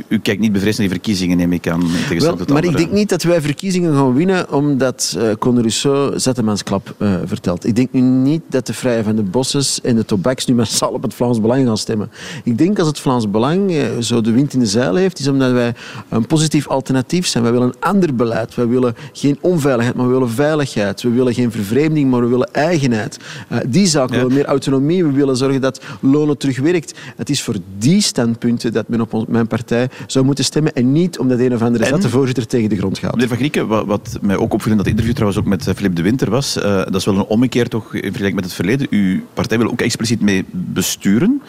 U, 0.08 0.18
kijkt 0.18 0.40
niet 0.40 0.52
bevreesd 0.52 0.78
naar 0.78 0.88
die 0.88 0.96
verkiezingen, 0.96 1.36
neem 1.36 1.52
ik 1.52 1.68
aan. 1.68 1.82
Wel, 2.18 2.38
maar 2.52 2.64
ik 2.64 2.76
denk 2.76 2.92
niet 2.92 3.08
dat 3.08 3.22
wij 3.22 3.40
verkiezingen 3.40 3.94
gaan 3.94 4.14
winnen 4.14 4.52
omdat 4.52 5.16
uh, 5.18 5.32
Conor 5.38 5.60
Rousseau 5.60 6.18
Zetemansklap 6.18 6.94
uh, 6.98 7.14
vertelt. 7.24 7.66
Ik 7.66 7.76
denk 7.76 7.92
nu 7.92 8.00
niet 8.00 8.42
dat 8.48 8.66
de 8.66 8.72
Vrije 8.72 9.02
van 9.02 9.16
de 9.16 9.22
Bosses 9.22 9.80
en 9.80 9.96
de 9.96 10.04
Tobaks 10.04 10.46
nu 10.46 10.54
massaal 10.54 10.90
op 10.90 11.02
het 11.02 11.14
Vlaams 11.14 11.40
Belang 11.40 11.66
gaan 11.66 11.78
stemmen. 11.78 12.10
Ik 12.44 12.58
denk 12.58 12.78
als 12.78 12.88
het 12.88 12.98
Vlaams 12.98 13.30
Belang 13.30 13.70
uh, 13.70 13.86
zo 14.00 14.20
de 14.20 14.30
wind 14.30 14.52
in 14.52 14.60
de 14.60 14.66
zeil 14.66 14.94
heeft, 14.94 15.18
is 15.18 15.28
omdat 15.28 15.52
wij 15.52 15.74
een 16.08 16.26
positief 16.26 16.68
alternatief 16.68 17.26
zijn. 17.26 17.42
Wij 17.42 17.52
willen 17.52 17.68
een 17.68 17.80
ander 17.80 18.14
beleid. 18.14 18.54
Wij 18.54 18.66
willen 18.66 18.94
geen 19.12 19.38
onveiligheid, 19.40 19.96
maar 19.96 20.06
we 20.06 20.12
willen 20.12 20.30
veiligheid. 20.30 21.02
We 21.02 21.10
willen 21.10 21.34
geen 21.34 21.52
vervreemding, 21.52 22.10
maar 22.10 22.20
we 22.20 22.26
willen 22.26 22.52
eigenheid. 22.52 23.18
Uh, 23.52 23.58
die 23.66 23.86
zaken, 23.86 24.14
ja. 24.14 24.22
we 24.22 24.28
willen 24.28 24.34
meer 24.34 24.46
autonomie. 24.46 25.04
We 25.04 25.12
willen 25.12 25.36
zorgen 25.36 25.60
dat 25.60 25.80
lonen 26.00 26.38
terugwerkt. 26.38 26.98
Het 27.16 27.30
is 27.30 27.42
voor 27.42 27.56
die 27.78 28.00
standpunten 28.00 28.72
dat 28.72 28.88
men 28.88 29.00
op 29.00 29.28
mijn 29.28 29.46
partij 29.46 29.88
zou 30.06 30.24
moeten 30.24 30.44
stemmen 30.44 30.74
en 30.74 30.92
niet 30.92 31.18
omdat 31.18 31.38
een 31.38 31.54
of 31.54 31.62
andere 31.62 31.84
En- 31.84 31.90
zette 31.90 32.08
voorzitter 32.08 32.46
tegen 32.46 32.68
de 32.68 32.76
grond 32.76 32.98
gaat. 32.98 33.12
Meneer 33.12 33.28
Van 33.28 33.36
Grieken, 33.36 33.66
wat, 33.66 33.86
wat 33.86 34.18
mij 34.20 34.36
ook 34.36 34.52
opviel 34.52 34.70
in 34.70 34.76
dat 34.76 34.86
interview 34.86 35.12
trouwens 35.12 35.40
ook 35.40 35.46
met 35.46 35.66
eh, 35.66 35.74
Philippe 35.74 35.96
de 35.96 36.02
Winter 36.02 36.30
was, 36.30 36.56
eh, 36.56 36.74
dat 36.76 36.94
is 36.94 37.04
wel 37.04 37.14
een 37.16 37.24
ommekeer 37.24 37.68
toch 37.68 37.94
in 37.94 38.00
vergelijking 38.00 38.34
met 38.34 38.44
het 38.44 38.54
verleden. 38.54 38.86
Uw 38.90 39.20
partij 39.34 39.58
wil 39.58 39.70
ook 39.70 39.80
expliciet 39.80 40.20
mee 40.20 40.44
besturen. 40.50 41.42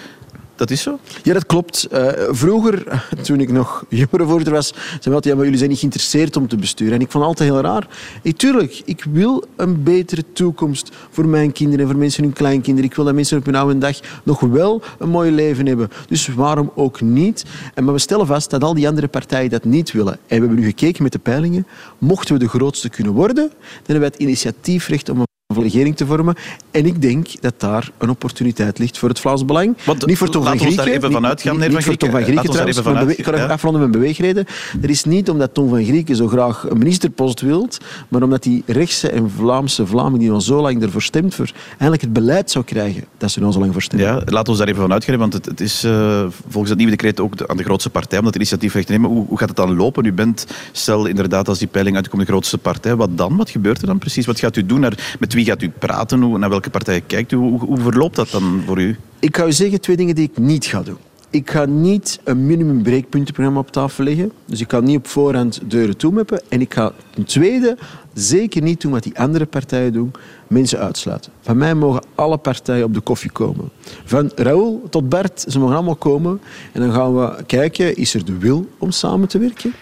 Dat 0.59 0.71
is 0.71 0.81
zo? 0.81 1.00
Ja, 1.23 1.33
dat 1.33 1.45
klopt. 1.45 1.88
Uh, 1.94 2.09
vroeger, 2.29 3.03
toen 3.25 3.39
ik 3.39 3.51
nog 3.51 3.85
jongerenvoorzitter 3.89 4.53
was, 4.53 4.67
zei 4.67 5.00
we 5.03 5.13
altijd, 5.13 5.23
ja, 5.23 5.33
maar 5.33 5.44
jullie 5.44 5.57
zijn 5.57 5.69
niet 5.69 5.79
geïnteresseerd 5.79 6.35
om 6.35 6.47
te 6.47 6.56
besturen. 6.56 6.94
En 6.94 7.01
ik 7.01 7.11
vond 7.11 7.23
het 7.23 7.33
altijd 7.33 7.50
heel 7.50 7.61
raar. 7.61 7.88
Hey, 8.23 8.33
tuurlijk, 8.33 8.81
ik 8.85 9.06
wil 9.11 9.44
een 9.56 9.83
betere 9.83 10.23
toekomst 10.33 10.89
voor 11.09 11.27
mijn 11.27 11.51
kinderen 11.51 11.85
en 11.85 11.91
voor 11.91 12.00
mensen 12.00 12.23
hun 12.23 12.33
kleinkinderen. 12.33 12.89
Ik 12.89 12.95
wil 12.95 13.06
dat 13.06 13.13
mensen 13.13 13.38
op 13.38 13.45
hun 13.45 13.56
oude 13.56 13.77
dag 13.77 14.00
nog 14.23 14.39
wel 14.39 14.81
een 14.97 15.09
mooi 15.09 15.31
leven 15.31 15.65
hebben. 15.65 15.89
Dus 16.07 16.27
waarom 16.27 16.71
ook 16.75 17.01
niet? 17.01 17.45
En 17.73 17.83
maar 17.83 17.94
we 17.94 18.00
stellen 18.00 18.27
vast 18.27 18.50
dat 18.50 18.63
al 18.63 18.73
die 18.73 18.88
andere 18.88 19.07
partijen 19.07 19.50
dat 19.50 19.63
niet 19.63 19.91
willen. 19.91 20.13
En 20.13 20.19
we 20.27 20.35
hebben 20.35 20.56
nu 20.56 20.65
gekeken 20.65 21.03
met 21.03 21.11
de 21.11 21.19
peilingen. 21.19 21.67
Mochten 21.97 22.33
we 22.33 22.39
de 22.39 22.50
grootste 22.50 22.89
kunnen 22.89 23.13
worden, 23.13 23.50
dan 23.50 23.57
hebben 23.75 24.00
wij 24.00 24.09
het 24.09 24.19
initiatiefrecht 24.19 25.09
om 25.09 25.19
een 25.19 25.27
regering 25.57 25.95
te 25.95 26.05
vormen. 26.05 26.35
En 26.71 26.85
ik 26.85 27.01
denk 27.01 27.41
dat 27.41 27.53
daar 27.57 27.91
een 27.97 28.09
opportuniteit 28.09 28.79
ligt 28.79 28.97
voor 28.97 29.09
het 29.09 29.19
Vlaams 29.19 29.45
Belang. 29.45 29.77
Want, 29.85 30.05
niet 30.05 30.17
voor 30.17 30.29
Tom 30.29 30.43
van 30.43 30.51
laten 30.51 30.59
we 30.59 30.65
ons 30.65 30.81
Grieken. 30.81 31.01
daar 31.01 31.09
even 31.09 31.21
van 31.21 31.29
uitgaan, 31.29 31.51
niet, 31.57 31.67
meneer 31.67 31.83
voor 31.83 31.95
Tom 31.95 32.09
van 32.09 32.21
Grieken. 32.21 32.43
Grieken 32.43 32.65
trouwens. 32.65 32.77
even 32.87 33.07
bewe- 33.07 33.15
ik 33.15 33.23
kan 33.23 33.33
even 33.33 33.47
ja. 33.47 33.53
afronden 33.53 33.81
met 33.81 33.91
beweegreden. 33.91 34.45
Er 34.81 34.89
is 34.89 35.03
niet 35.03 35.29
omdat 35.29 35.53
Tom 35.53 35.69
van 35.69 35.83
Grieken 35.83 36.15
zo 36.15 36.27
graag 36.27 36.69
een 36.69 36.77
ministerpost 36.77 37.41
wilt, 37.41 37.77
maar 38.07 38.23
omdat 38.23 38.43
die 38.43 38.63
rechtse 38.65 39.09
en 39.09 39.29
Vlaamse 39.29 39.85
Vlamingen 39.87 40.19
die 40.19 40.31
al 40.31 40.41
zo 40.41 40.61
lang 40.61 40.81
ervoor 40.81 41.01
stemt, 41.01 41.35
voor 41.35 41.51
eigenlijk 41.69 42.01
het 42.01 42.13
beleid 42.13 42.51
zou 42.51 42.65
krijgen 42.65 43.03
dat 43.17 43.31
ze 43.31 43.43
al 43.43 43.51
zo 43.51 43.59
lang 43.59 43.73
voor 43.73 43.81
stemmen. 43.81 44.07
Ja, 44.07 44.13
laten 44.13 44.43
we 44.43 44.49
ons 44.49 44.57
daar 44.57 44.67
even 44.67 44.81
van 44.81 44.91
uitgaan, 44.91 45.17
want 45.17 45.33
het, 45.33 45.45
het 45.45 45.61
is 45.61 45.83
uh, 45.85 46.25
volgens 46.49 46.69
het 46.69 46.77
nieuwe 46.77 46.95
decreet 46.95 47.19
ook 47.19 47.37
de, 47.37 47.47
aan 47.47 47.57
de 47.57 47.63
grootste 47.63 47.89
partij 47.89 48.19
om 48.19 48.25
dat 48.25 48.35
initiatiefrecht 48.35 48.85
te 48.85 48.91
nemen. 48.91 49.09
Hoe, 49.09 49.25
hoe 49.27 49.37
gaat 49.37 49.47
het 49.47 49.57
dan 49.57 49.75
lopen? 49.75 50.05
U 50.05 50.13
bent, 50.13 50.45
stel 50.71 51.05
inderdaad 51.05 51.47
als 51.47 51.59
die 51.59 51.67
peiling 51.67 51.95
uitkomt, 51.95 52.21
de 52.21 52.27
grootste 52.27 52.57
partij. 52.57 52.95
Wat 52.95 53.18
dan? 53.18 53.37
Wat 53.37 53.49
gebeurt 53.49 53.81
er 53.81 53.87
dan 53.87 53.97
precies? 53.97 54.25
Wat 54.25 54.39
gaat 54.39 54.56
u 54.56 54.65
doen? 54.65 54.79
Naar, 54.79 55.15
met 55.19 55.29
wie 55.39 55.47
gaat 55.47 55.61
u 55.61 55.69
praten? 55.69 56.21
Hoe, 56.21 56.37
naar 56.37 56.49
welke 56.49 56.69
partij 56.69 57.01
kijkt 57.01 57.31
u? 57.31 57.35
Hoe, 57.35 57.79
verloopt 57.79 58.15
dat 58.15 58.29
dan 58.29 58.63
voor 58.65 58.79
u? 58.79 58.97
Ik 59.19 59.37
ga 59.37 59.45
u 59.45 59.51
zeggen 59.51 59.81
twee 59.81 59.95
dingen 59.95 60.15
die 60.15 60.29
ik 60.29 60.37
niet 60.37 60.65
ga 60.65 60.81
doen. 60.81 60.97
Ik 61.29 61.49
ga 61.49 61.65
niet 61.65 62.19
een 62.23 62.45
minimum 62.45 62.81
breekpuntenprogramma 62.81 63.59
op 63.59 63.71
tafel 63.71 64.03
leggen. 64.03 64.31
Dus 64.45 64.61
ik 64.61 64.71
ga 64.71 64.79
niet 64.79 64.97
op 64.97 65.07
voorhand 65.07 65.61
deuren 65.65 65.97
toemappen. 65.97 66.41
En 66.49 66.61
ik 66.61 66.73
ga 66.73 66.91
ten 67.09 67.23
tweede 67.25 67.77
zeker 68.13 68.61
niet 68.61 68.81
doen 68.81 68.91
wat 68.91 69.03
die 69.03 69.19
andere 69.19 69.45
partijen 69.45 69.93
doen, 69.93 70.11
mensen 70.47 70.79
uitsluiten. 70.79 71.31
Van 71.41 71.57
mij 71.57 71.75
mogen 71.75 72.03
alle 72.15 72.37
partijen 72.37 72.85
op 72.85 72.93
de 72.93 72.99
koffie 72.99 73.31
komen. 73.31 73.69
Van 74.05 74.31
Raoul 74.35 74.87
tot 74.89 75.09
Bert, 75.09 75.45
ze 75.47 75.59
mogen 75.59 75.75
allemaal 75.75 75.95
komen. 75.95 76.41
En 76.71 76.81
dan 76.81 76.91
gaan 76.91 77.15
we 77.15 77.43
kijken, 77.45 77.95
is 77.95 78.13
er 78.13 78.25
de 78.25 78.37
wil 78.37 78.69
om 78.77 78.91
samen 78.91 79.27
te 79.27 79.37
werken? 79.37 79.73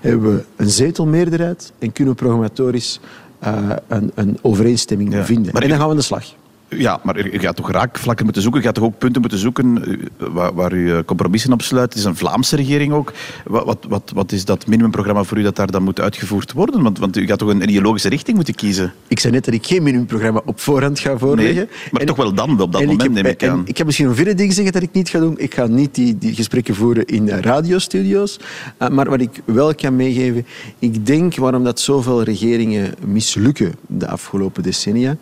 Hebben 0.00 0.34
we 0.34 0.44
een 0.56 0.70
zetelmeerderheid 0.70 1.72
en 1.78 1.92
kunnen 1.92 2.14
we 2.14 2.20
programmatorisch 2.20 3.00
uh, 3.44 3.70
een, 3.88 4.10
een, 4.14 4.38
overeenstemming 4.42 5.12
Ja, 5.12 5.24
vinden? 5.24 5.52
maar 5.52 5.62
En 5.62 5.68
dan 5.68 5.76
gaan 5.78 5.86
we 5.86 5.92
aan 5.92 5.98
de 5.98 6.04
slag. 6.04 6.34
Ja, 6.68 7.00
maar 7.02 7.26
u 7.26 7.38
gaat 7.38 7.56
toch 7.56 7.70
raakvlakken 7.70 8.24
moeten 8.24 8.42
zoeken? 8.42 8.60
U 8.60 8.64
gaat 8.64 8.74
toch 8.74 8.84
ook 8.84 8.98
punten 8.98 9.20
moeten 9.20 9.38
zoeken 9.38 9.84
eh, 9.84 10.26
waar, 10.32 10.54
waar 10.54 10.72
u 10.72 10.92
eh, 10.92 10.98
compromissen 11.04 11.52
op 11.52 11.62
sluit? 11.62 11.88
Het 11.88 11.98
is 11.98 12.04
een 12.04 12.16
Vlaamse 12.16 12.56
regering 12.56 12.92
ook. 12.92 13.12
Wat, 13.44 13.86
wat, 13.88 14.10
wat, 14.14 14.32
is 14.32 14.44
dat 14.44 14.66
minimumprogramma 14.66 15.22
voor 15.22 15.38
u 15.38 15.42
dat 15.42 15.56
daar 15.56 15.70
dan 15.70 15.82
moet 15.82 16.00
uitgevoerd 16.00 16.52
worden? 16.52 16.82
Want, 16.82 16.98
want 16.98 17.16
u 17.16 17.26
gaat 17.26 17.38
toch 17.38 17.48
een 17.48 17.62
ideologische 17.62 18.08
richting 18.08 18.36
moeten 18.36 18.54
kiezen? 18.54 18.92
Ik 19.08 19.20
zei 19.20 19.32
net 19.32 19.44
dat 19.44 19.54
ik 19.54 19.66
geen 19.66 19.82
minimumprogramma 19.82 20.42
op 20.44 20.60
voorhand 20.60 20.98
ga 20.98 21.18
voorleggen. 21.18 21.54
Nee, 21.54 21.66
maar 21.90 22.00
En 22.00 22.06
toch 22.06 22.16
wel 22.16 22.34
dan, 22.34 22.60
op 22.60 22.72
dat 22.72 22.80
en 22.80 22.86
moment 22.86 23.02
heb, 23.02 23.12
neem 23.12 23.32
ik 23.32 23.42
en 23.42 23.50
aan. 23.50 23.62
Ik 23.64 23.76
heb 23.76 23.86
misschien 23.86 24.08
een 24.08 24.14
verder 24.14 24.36
ding 24.36 24.52
zeggen 24.52 24.72
dat 24.72 24.82
ik 24.82 24.92
niet 24.92 25.08
ga 25.08 25.18
doen. 25.18 25.38
Ik 25.38 25.54
ga 25.54 25.66
niet 25.66 25.94
die, 25.94 26.18
die 26.18 26.34
gesprekken 26.34 26.74
voeren 26.74 27.04
in 27.04 27.28
eh, 27.28 27.40
radiostudio's. 27.40 28.38
Uh, 28.78 28.88
maar 28.88 29.08
wat 29.08 29.20
ik 29.20 29.42
wel 29.44 29.74
kan 29.74 29.96
meegeven, 29.96 30.46
ik 30.78 31.06
denk 31.06 31.36
waarom 31.36 31.64
dat 31.64 31.80
zoveel 31.80 32.22
regeringen 32.22 32.94
mislukken 33.04 33.74
de 33.86 34.08
afgelopen 34.08 34.62
decennia, 34.62 35.16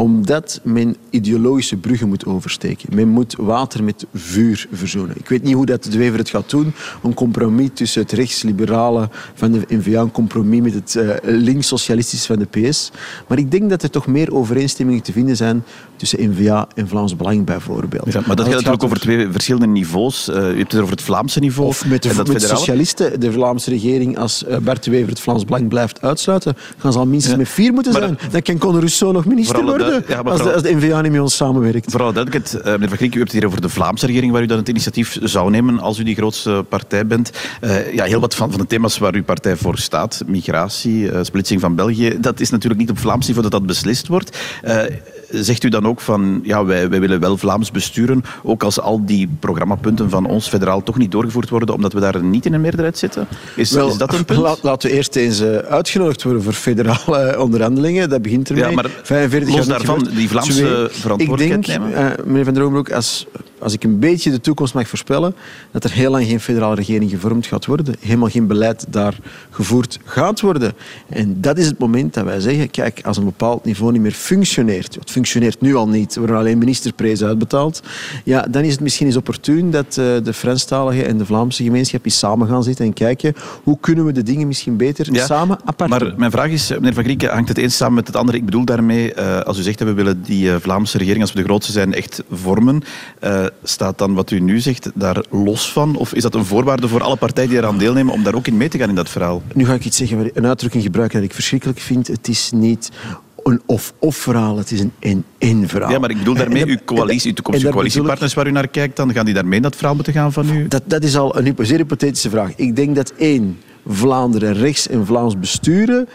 Omdat 0.00 0.60
men 0.62 0.96
ideologische 1.10 1.76
bruggen 1.76 2.08
moet 2.08 2.26
oversteken. 2.26 2.94
Men 2.94 3.08
moet 3.08 3.34
water 3.38 3.84
met 3.84 4.06
vuur 4.14 4.66
verzoenen. 4.72 5.16
Ik 5.18 5.28
weet 5.28 5.42
niet 5.42 5.54
hoe 5.54 5.66
dat 5.66 5.84
de 5.84 5.98
Wever 5.98 6.18
het 6.18 6.28
gaat 6.28 6.50
doen. 6.50 6.72
Een 7.02 7.14
compromis 7.14 7.70
tussen 7.74 8.02
het 8.02 8.12
rechtsliberale 8.12 9.08
van 9.34 9.52
de 9.52 9.64
NVA, 9.68 10.00
een 10.00 10.10
compromis 10.10 10.60
met 10.60 10.74
het 10.74 10.94
uh, 10.94 11.10
links-socialistisch 11.22 12.26
van 12.26 12.38
de 12.38 12.68
PS. 12.68 12.90
Maar 13.28 13.38
ik 13.38 13.50
denk 13.50 13.70
dat 13.70 13.82
er 13.82 13.90
toch 13.90 14.06
meer 14.06 14.34
overeenstemmingen 14.34 15.02
te 15.02 15.12
vinden 15.12 15.36
zijn 15.36 15.64
tussen 15.96 16.30
NVA 16.30 16.68
en 16.74 16.88
Vlaams 16.88 17.16
Belang 17.16 17.44
bijvoorbeeld. 17.44 18.12
Ja, 18.12 18.20
maar 18.26 18.36
dat 18.36 18.46
gaat 18.46 18.54
natuurlijk 18.54 18.84
over 18.84 19.00
twee 19.00 19.28
verschillende 19.30 19.66
niveaus. 19.66 20.28
Uh, 20.28 20.36
u 20.36 20.58
hebt 20.58 20.72
het 20.72 20.80
over 20.80 20.94
het 20.94 21.02
Vlaamse 21.02 21.40
niveau. 21.40 21.68
Of 21.68 21.86
met 21.86 22.02
de, 22.02 22.22
met 22.32 22.42
socialisten, 22.42 23.20
de 23.20 23.32
Vlaamse 23.32 23.70
regering, 23.70 24.18
als 24.18 24.44
uh, 24.48 24.56
Bert 24.56 24.84
de 24.84 24.90
Wever 24.90 25.08
het 25.08 25.20
Vlaams 25.20 25.44
Belang 25.44 25.68
blijft 25.68 26.02
uitsluiten, 26.02 26.56
gaan 26.78 26.92
ze 26.92 26.98
al 26.98 27.06
minstens 27.06 27.34
ja. 27.34 27.40
met 27.40 27.48
vier 27.48 27.72
moeten 27.72 27.92
zijn. 27.92 28.18
Dan 28.30 28.42
kan 28.42 28.58
Conor 28.58 28.78
Rousseau 28.78 29.12
nog 29.12 29.24
minister 29.24 29.64
worden 29.64 29.89
ja, 30.06 30.18
als, 30.18 30.42
de, 30.42 30.52
als, 30.52 30.62
de, 30.62 30.74
NVA 30.74 31.00
niet 31.00 31.12
met 31.12 31.20
ons 31.20 31.36
samenwerkt. 31.36 31.90
Vooral 31.90 32.12
duidelijkheid, 32.12 32.64
uh, 32.64 32.72
meneer 32.72 32.88
Van 32.88 32.96
Griek, 32.96 33.14
u 33.14 33.18
hebt 33.18 33.32
het 33.32 33.40
hier 33.40 33.48
over 33.48 33.60
de 33.60 33.68
Vlaamse 33.68 34.06
regering, 34.06 34.32
waar 34.32 34.42
u 34.42 34.46
dan 34.46 34.58
het 34.58 34.68
initiatief 34.68 35.18
zou 35.22 35.50
nemen 35.50 35.80
als 35.80 35.98
u 35.98 36.02
die 36.02 36.14
grootste 36.14 36.64
partij 36.68 37.06
bent. 37.06 37.30
Uh, 37.60 37.94
ja, 37.94 38.04
heel 38.04 38.20
wat 38.20 38.34
van, 38.34 38.50
van 38.50 38.60
de 38.60 38.66
thema's 38.66 38.98
waar 38.98 39.14
uw 39.14 39.24
partij 39.24 39.56
voor 39.56 39.78
staat, 39.78 40.22
migratie, 40.26 41.24
splitsing 41.24 41.60
van 41.60 41.74
België, 41.74 42.16
dat 42.20 42.40
is 42.40 42.50
natuurlijk 42.50 42.80
niet 42.80 42.90
op 42.90 42.98
Vlaams 42.98 43.26
niveau 43.26 43.42
dat 43.42 43.60
dat 43.60 43.66
beslist 43.66 44.06
wordt 44.06 44.38
zegt 45.30 45.64
u 45.64 45.68
dan 45.68 45.86
ook 45.86 46.00
van 46.00 46.40
ja, 46.42 46.64
wij, 46.64 46.88
wij 46.88 47.00
willen 47.00 47.20
wel 47.20 47.36
Vlaams 47.36 47.70
besturen, 47.70 48.24
ook 48.42 48.62
als 48.62 48.80
al 48.80 49.04
die 49.04 49.28
programmapunten 49.40 50.10
van 50.10 50.26
ons 50.26 50.48
federaal 50.48 50.82
toch 50.82 50.98
niet 50.98 51.10
doorgevoerd 51.10 51.48
worden, 51.48 51.74
omdat 51.74 51.92
we 51.92 52.00
daar 52.00 52.24
niet 52.24 52.46
in 52.46 52.54
een 52.54 52.60
meerderheid 52.60 52.98
zitten? 52.98 53.28
Is, 53.56 53.70
wel, 53.70 53.88
is 53.88 53.96
dat 53.96 54.14
een 54.14 54.24
punt? 54.24 54.58
laten 54.62 54.90
we 54.90 54.96
eerst 54.96 55.16
eens 55.16 55.40
uh, 55.40 55.56
uitgenodigd 55.56 56.22
worden 56.22 56.42
voor 56.42 56.52
federale 56.52 57.38
onderhandelingen. 57.44 58.08
Dat 58.08 58.22
begint 58.22 58.48
ermee. 58.48 58.64
Ja, 58.64 58.70
maar 58.70 58.90
45 59.02 59.56
los 59.56 59.66
daarvan, 59.66 60.08
die 60.14 60.28
Vlaamse 60.28 60.88
verantwoordelijkheid 60.90 61.68
ik 61.68 61.80
denk, 61.80 61.92
nemen? 61.94 62.16
Uh, 62.18 62.26
meneer 62.26 62.44
Van 62.44 62.54
der 62.54 62.62
Oombroek, 62.62 62.92
als 62.92 63.26
als 63.60 63.72
ik 63.72 63.84
een 63.84 63.98
beetje 63.98 64.30
de 64.30 64.40
toekomst 64.40 64.74
mag 64.74 64.88
voorspellen, 64.88 65.34
dat 65.70 65.84
er 65.84 65.92
heel 65.92 66.10
lang 66.10 66.26
geen 66.26 66.40
federale 66.40 66.74
regering 66.74 67.10
gevormd 67.10 67.46
gaat 67.46 67.66
worden. 67.66 67.94
Helemaal 68.00 68.28
geen 68.28 68.46
beleid 68.46 68.86
daar 68.88 69.18
gevoerd 69.50 69.98
gaat 70.04 70.40
worden. 70.40 70.72
En 71.08 71.40
dat 71.40 71.58
is 71.58 71.66
het 71.66 71.78
moment 71.78 72.14
dat 72.14 72.24
wij 72.24 72.40
zeggen, 72.40 72.70
kijk, 72.70 73.00
als 73.04 73.16
een 73.16 73.24
bepaald 73.24 73.64
niveau 73.64 73.92
niet 73.92 74.00
meer 74.00 74.12
functioneert, 74.12 74.94
het 74.94 75.10
functioneert 75.10 75.60
nu 75.60 75.74
al 75.74 75.88
niet, 75.88 76.14
er 76.14 76.18
worden 76.18 76.36
alleen 76.36 76.58
ministerprijzen 76.58 77.26
uitbetaald, 77.26 77.82
ja, 78.24 78.42
dan 78.42 78.62
is 78.62 78.72
het 78.72 78.80
misschien 78.80 79.06
eens 79.06 79.16
opportun 79.16 79.70
dat 79.70 79.86
uh, 79.86 80.04
de 80.22 80.32
Franstalige 80.32 81.04
en 81.04 81.18
de 81.18 81.26
Vlaamse 81.26 81.62
gemeenschap 81.62 82.04
eens 82.04 82.18
samen 82.18 82.48
gaan 82.48 82.62
zitten 82.62 82.84
en 82.84 82.92
kijken 82.92 83.34
hoe 83.62 83.78
kunnen 83.80 84.04
we 84.04 84.12
de 84.12 84.22
dingen 84.22 84.46
misschien 84.46 84.76
beter 84.76 85.12
ja, 85.12 85.26
samen 85.26 85.58
apart 85.64 85.90
Maar 85.90 86.12
mijn 86.16 86.30
vraag 86.30 86.50
is, 86.50 86.70
meneer 86.70 86.94
Van 86.94 87.04
Grieken, 87.04 87.30
hangt 87.30 87.48
het 87.48 87.58
een 87.58 87.70
samen 87.70 87.94
met 87.94 88.06
het 88.06 88.16
andere? 88.16 88.38
Ik 88.38 88.44
bedoel 88.44 88.64
daarmee, 88.64 89.14
uh, 89.14 89.40
als 89.40 89.58
u 89.58 89.62
zegt 89.62 89.78
dat 89.78 89.88
we 89.88 89.94
willen 89.94 90.22
die 90.22 90.50
Vlaamse 90.50 90.98
regering, 90.98 91.22
als 91.22 91.32
we 91.32 91.38
de 91.38 91.44
grootste 91.44 91.72
zijn, 91.72 91.94
echt 91.94 92.22
vormen, 92.30 92.82
staat 93.62 93.98
dan 93.98 94.14
wat 94.14 94.30
u 94.30 94.40
nu 94.40 94.60
zegt 94.60 94.90
daar 94.94 95.24
los 95.30 95.72
van? 95.72 95.96
Of 95.96 96.14
is 96.14 96.22
dat 96.22 96.34
een 96.34 96.44
voorwaarde 96.44 96.88
voor 96.88 97.02
alle 97.02 97.16
partijen 97.16 97.50
die 97.50 97.58
eraan 97.58 97.78
deelnemen 97.78 98.12
om 98.12 98.22
daar 98.22 98.34
ook 98.34 98.46
in 98.46 98.56
mee 98.56 98.68
te 98.68 98.78
gaan 98.78 98.88
in 98.88 98.94
dat 98.94 99.08
verhaal? 99.08 99.42
Nu 99.54 99.66
ga 99.66 99.74
ik 99.74 99.84
iets 99.84 99.96
zeggen, 99.96 100.30
een 100.34 100.46
uitdrukking 100.46 100.82
gebruiken 100.82 101.20
dat 101.20 101.28
ik 101.28 101.34
verschrikkelijk 101.34 101.78
vind. 101.78 102.06
Het 102.06 102.28
is 102.28 102.50
niet 102.54 102.90
een 103.42 103.62
of-of 103.66 104.16
verhaal, 104.16 104.56
het 104.56 104.70
is 104.70 104.80
een 104.80 104.92
en-en 104.98 105.68
verhaal. 105.68 105.90
Ja, 105.90 105.98
maar 105.98 106.10
ik 106.10 106.18
bedoel 106.18 106.34
daarmee 106.34 106.66
uw 106.66 106.76
coalitie, 106.84 107.28
uw 107.28 107.34
toekomstige 107.34 107.72
coalitiepartners 107.72 108.34
waar 108.34 108.46
u 108.46 108.50
naar 108.50 108.68
kijkt, 108.68 108.96
dan 108.96 109.12
gaan 109.12 109.24
die 109.24 109.34
daarmee 109.34 109.56
in 109.56 109.62
dat 109.62 109.76
verhaal 109.76 109.94
moeten 109.94 110.12
gaan 110.12 110.32
van 110.32 110.48
u? 110.48 110.68
Dat, 110.68 110.82
dat 110.86 111.02
is 111.02 111.16
al 111.16 111.38
een 111.38 111.54
zeer 111.58 111.76
hypothetische 111.76 112.30
vraag. 112.30 112.52
Ik 112.56 112.76
denk 112.76 112.94
dat 112.94 113.12
één, 113.18 113.58
Vlaanderen 113.86 114.54
rechts 114.54 114.88
en 114.88 115.06
Vlaams 115.06 115.38
besturen 115.38 116.08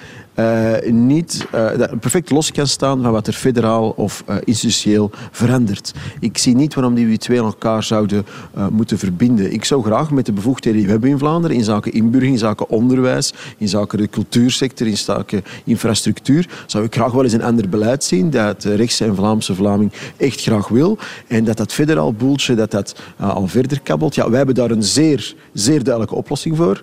niet 0.91 1.47
uh, 1.55 1.69
perfect 1.99 2.29
los 2.29 2.51
kan 2.51 2.67
staan 2.67 3.01
van 3.01 3.11
wat 3.11 3.27
er 3.27 3.33
federaal 3.33 3.89
of 3.89 4.23
uh, 4.29 4.35
institutioneel 4.43 5.11
verandert. 5.31 5.93
Ik 6.19 6.37
zie 6.37 6.55
niet 6.55 6.73
waarom 6.73 6.93
die 6.95 7.17
twee 7.17 7.37
elkaar 7.37 7.83
zouden 7.83 8.25
moeten 8.71 8.97
verbinden. 8.97 9.53
Ik 9.53 9.65
zou 9.65 9.83
graag 9.83 10.11
met 10.11 10.25
de 10.25 10.31
bevoegdheden 10.31 10.77
die 10.77 10.85
we 10.85 10.91
hebben 10.91 11.09
in 11.09 11.17
Vlaanderen, 11.17 11.57
in 11.57 11.63
zaken 11.63 11.93
inburgering, 11.93 12.33
in 12.33 12.39
zaken 12.39 12.69
onderwijs, 12.69 13.33
in 13.57 13.67
zaken 13.67 13.97
de 13.97 14.09
cultuursector, 14.09 14.87
in 14.87 14.97
zaken 14.97 15.43
infrastructuur, 15.63 16.49
zou 16.65 16.83
ik 16.83 16.93
graag 16.95 17.11
wel 17.11 17.23
eens 17.23 17.33
een 17.33 17.43
ander 17.43 17.69
beleid 17.69 18.03
zien 18.03 18.29
dat 18.29 18.63
rechtse 18.63 19.05
en 19.05 19.15
Vlaamse 19.15 19.55
Vlaming 19.55 19.91
echt 20.17 20.41
graag 20.41 20.67
wil. 20.67 20.97
En 21.27 21.43
dat 21.43 21.57
dat 21.57 21.73
federaal 21.73 22.13
boeltje 22.13 22.55
dat 22.55 22.71
dat 22.71 22.95
al 23.19 23.47
verder 23.47 23.81
kabbelt. 23.81 24.15
Ja, 24.15 24.27
wij 24.27 24.37
hebben 24.37 24.55
daar 24.55 24.71
een 24.71 24.83
zeer, 24.83 25.35
zeer 25.53 25.83
duidelijke 25.83 26.15
oplossing 26.15 26.57
voor. 26.57 26.81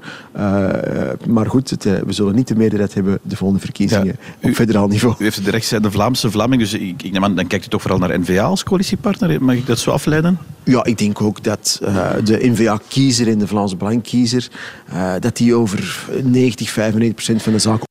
maar 1.27 1.47
goed, 1.47 1.71
het, 1.71 1.85
we 1.85 2.13
zullen 2.13 2.35
niet 2.35 2.49
de 2.49 2.57
meerderheid 2.57 2.95
hebben 2.95 3.19
de 3.23 3.37
volgende 3.43 3.65
verkiezingen 3.65 4.17
ja, 4.41 4.49
op 4.49 4.55
federaal 4.55 4.89
niveau. 4.89 5.15
U 5.19 5.25
heeft 5.25 5.45
de 5.45 5.51
rechtszijde 5.51 5.91
Vlaamse 5.91 6.31
Vlaming, 6.31 6.61
dus 6.61 6.73
ik, 6.73 7.03
ik 7.03 7.21
dan 7.21 7.47
kijkt 7.47 7.65
u 7.65 7.69
toch 7.69 7.83
vooral 7.83 7.99
naar 7.99 8.21
N-VA 8.21 8.43
als 8.43 8.63
coalitiepartner. 8.63 9.45
Mag 9.45 9.55
ik 9.55 9.67
dat 9.67 9.79
zo 9.79 9.91
afleiden? 9.91 10.39
Ja, 10.65 10.85
ik 10.85 10.99
denk 10.99 11.21
ook 11.21 11.43
dat 11.45 11.81
uh, 11.83 12.11
de 12.25 12.39
N-VA-kiezer 12.51 13.29
en 13.29 13.39
de 13.39 13.47
Vlaamse 13.47 13.77
Belangkiezer, 13.77 14.49
uh, 14.93 15.15
dat 15.19 15.37
die 15.37 15.55
over 15.55 16.07
90, 16.23 16.71
95 16.71 17.15
procent 17.15 17.43
van 17.43 17.53
de 17.53 17.59
zaken 17.59 17.91